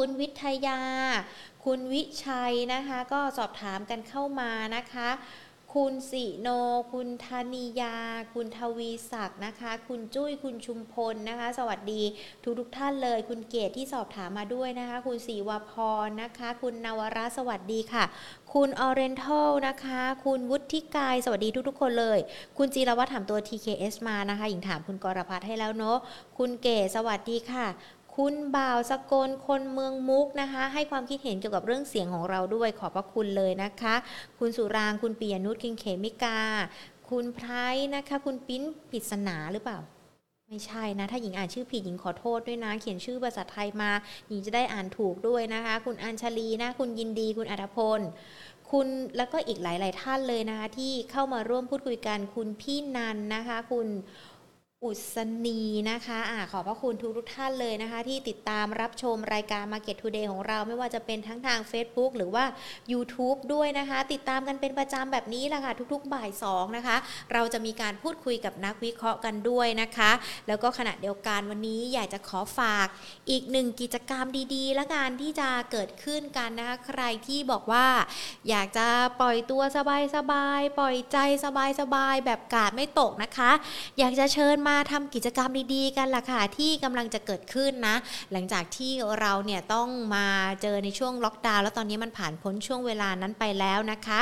[0.00, 0.80] คุณวิทยา
[1.64, 5.08] คุณวิชัยนะคะ ก็สอบถามกันเข้ามานะคะ
[5.74, 6.48] คุณสิโน
[6.92, 7.96] คุณธนิยา
[8.34, 12.02] คุณทวีศักดิ์นะคะ คุณจุ้ย คุณชุมพลนะคะ สวัสดี
[12.42, 15.72] ทุกทุกท่านเลย คุณเกศที่สอบถามมาด้วยนะคะ คุณศรีวพ
[16.06, 18.04] รนะคะ คุณนวราสวัสดีค่ะ
[18.54, 22.18] คุณออเรนทัลนะคะ คุณวุฒิกาย สวัสดีทุกๆ คนเลย
[22.58, 25.98] คุณจีรวัฒน์ถามตัว TKS มานะคะ หญิงถามคุณกรพัฒให้แล้วเนาะ
[26.38, 27.66] คุณเกศสวัสดีค่ะ
[28.16, 33.94] คุณบ่าวสกลคนเมืองมุกนะคะ ให้ความคิดเห็นเกี่ยวกับเรื่องเสียงของเราด้วยขอบพระคุณเลยนะคะ
[34.38, 36.40] คุณสุรางคุณปียนุชคิงเขมิกา
[37.10, 37.48] คุณไพร
[37.94, 39.78] นะคะ คุณปิ้นปิศนาหรือเปล่า
[40.48, 43.90] ไม่ใช่นะ ถ้าหญิงอ่านชื่อผิดหญิงขอโทษด้วยนะ เขียนชื่อภาษาไทยมา
[44.28, 48.00] หญิงจะได้อ่านถูกด้วยนะคะ คุณอัญชลีนะ คุณยินดี คุณอัธพล
[48.70, 48.86] คุณ
[49.16, 53.86] แล้วก็อีกหลาย ๆ ท่านเลยนะคะ ที่เข้ามาร่วมพูดคุยกัน คุณพี่นันนะคะ คุณ
[54.84, 55.16] อุศ
[55.46, 62.44] นีนะคะอ่าขอบพระคุณทุกทุกท่านเลยนะคะ ที่ติดตามรับชมรายการ Market Today ของเราไม่ว่าจะเป็นทั้งทาง Facebook หรือว่า
[62.92, 66.96] YouTube ด้วยนะคะ ติดตามกันเป็นประจำแบบนี้แหละค่ะ ทุกๆบ่าย2นะคะ
[67.32, 70.10] เราจะมีการพูดคุยกับนักวิเคราะห์กันด้วยนะคะ
[70.48, 72.86] แล้วก็ขณะเดียวกันวันนี้อยากจะขอฝาก
[73.30, 77.86] อีกหนึ่งกิจกรรมดีๆ และการที่จะเกิดขึ้นกันนะคะใครที่บอกว่า
[78.48, 78.86] อยากจะ
[79.20, 79.62] ปล่อยตัว
[80.16, 81.46] สบายๆปล่อยใจส
[81.94, 83.50] บายๆแบบกาดไม่ตกนะคะ
[83.98, 87.96] อยากจะเชิญมาทำกิจกรรมดีๆ กันล่ะค่ะที่กำลังจะเกิดขึ้นนะ
[88.32, 90.26] หลังจากที่เราเนี่ยต้องมา
[90.62, 94.20] เจอในช่วงล็อกดาวน์แล้วตอนนี้มันผ่านพ้นช่วงเวลานั้นไปแล้วนะคะ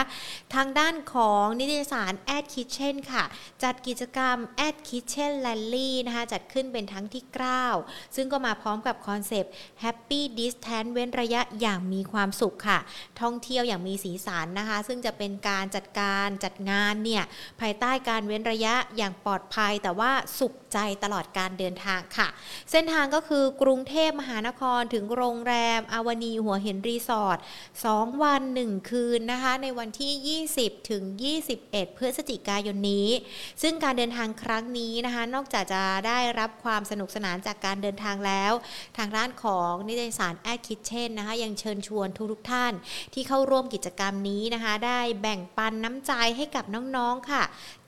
[0.55, 3.25] ทางด้านของนิตยสาร Ad Kitchen ค่ะ
[3.63, 4.37] จัดกิจกรรม
[4.69, 7.25] Ad Kitchen Rally นะคะ จัดขึ้นเป็นทั้งที่
[7.71, 12.79] 9 ซึ่งก็มาพร้อมกับคอนเซปต์ Happy Distance เว้นระยะอย่างมีความสุขค่ะ
[13.21, 17.25] ท่องเที่ยวอย่างมีสีสันนะคะ ซึ่งจะเป็นการจัดการจัดงานเนี่ย
[17.61, 22.29] ภายใต้การเว้นระยะอย่างปลอดภัยแต่ว่าสุข ใจตลอดการเดินทางค่ะ
[22.71, 27.39] เส้นทางก็คือกรุงเทพมหานครถึงโรงแรมอาวนีหัวเหินรีสอร์ท
[27.81, 31.03] 2วัน 1 คืนนะคะ ในวันที่ 20 ถึง
[31.51, 33.09] 21 พฤศจิกายนนี้
[33.63, 38.53] ซึ่งการเดินทางครั้งนี้นะคะ นอกจากจะได้รับความสนุกสนานจากการเดินทางแล้ว
[38.99, 42.73] ทางด้านของนิตยสารแอดคิทเช่นนะคะ ยังเชิญชวนทุกๆท่าน
[43.15, 46.65] ที่เข้าร่วมกิจกรรมนี้นะคะ ได้แบ่งปันน้ำใจให้กับ
[46.97, 47.43] น้องๆค่ะ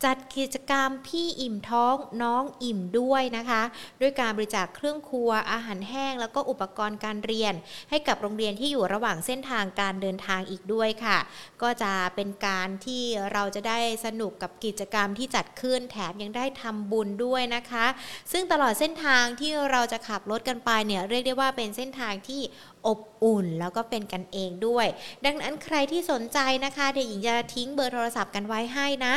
[0.04, 3.62] จัดกิจกรรมพี่อิ่มท้องน้องอิ่มด้วยนะคะ
[4.00, 7.54] ด้วยการบริจาคเครื่องครัวอาหารแห้ง แล้วก็อุปกรณ์การเรียน
[7.90, 11.18] ให้กับโรงเรียนที่อยู่ระหว่างเส้นทางการเดินทางอีกด้วยค่ะ
[11.62, 13.02] ก็จะเป็นการที่
[13.32, 17.86] เราจะได้สนุกกับกิจกรรมที่จัดขึ้นแถมยังได้ทำบุญด้วยนะคะ
[18.32, 22.42] ซึ่งตลอดเส้นทางที่เราจะขับรถกันไปเนี่ยเรียกได้ว่าเป็นเส้นทางที่
[22.86, 24.86] อบอุ่น แล้วก็เป็นกันเองด้วย
[25.24, 29.14] ดังนั้นใครที่สนใจนะคะเดี๋ยวหญิงจะทิ้งเบอร์โทรศัพท์กันไว้ให้นะ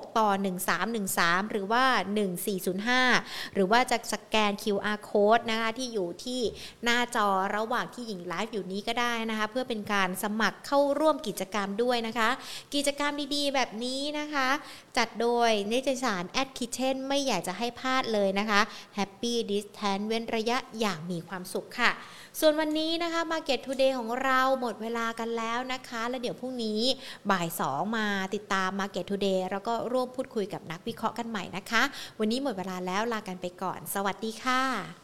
[0.00, 0.28] 026914126 ต่อ
[0.90, 1.84] 1313 หรือว่า
[2.70, 6.40] 1405 หรือว่าจะสแกน QR code นะคะที่อยู่ที่
[6.84, 12.30] หน้าจอระหว่างที่หญิงไลฟ์อยู่นี้ก็ได้นะคะ เพื่อเป็นการสมัครเข้าร่วมกิจกรรมด้วยนะคะ
[12.74, 14.48] กิจกรรมดีๆ แบบนี้นะคะ
[14.98, 18.60] จัดโดยนิตยสาร Ad Kitchen ไม่อยากจะให้พลาดเลยนะคะ
[18.98, 21.90] Happy Distance เว้นระยะอย่างมีความสุขค่ะ
[22.40, 26.80] ส่วนวันนี้นะคะ Market Today ของเราหมดเวลากันแล้วนะคะ แล้วเดี๋ยวพรุ่งนี้
[27.30, 31.82] บ่าย 2 มาติดตาม Market Today แล้วก็ร่วมพูดคุยกับนักวิเคราะห์กันใหม่นะคะ
[32.18, 34.99] วันนี้หมดเวลาแล้วลากันไปก่อน สวัสดีค่ะ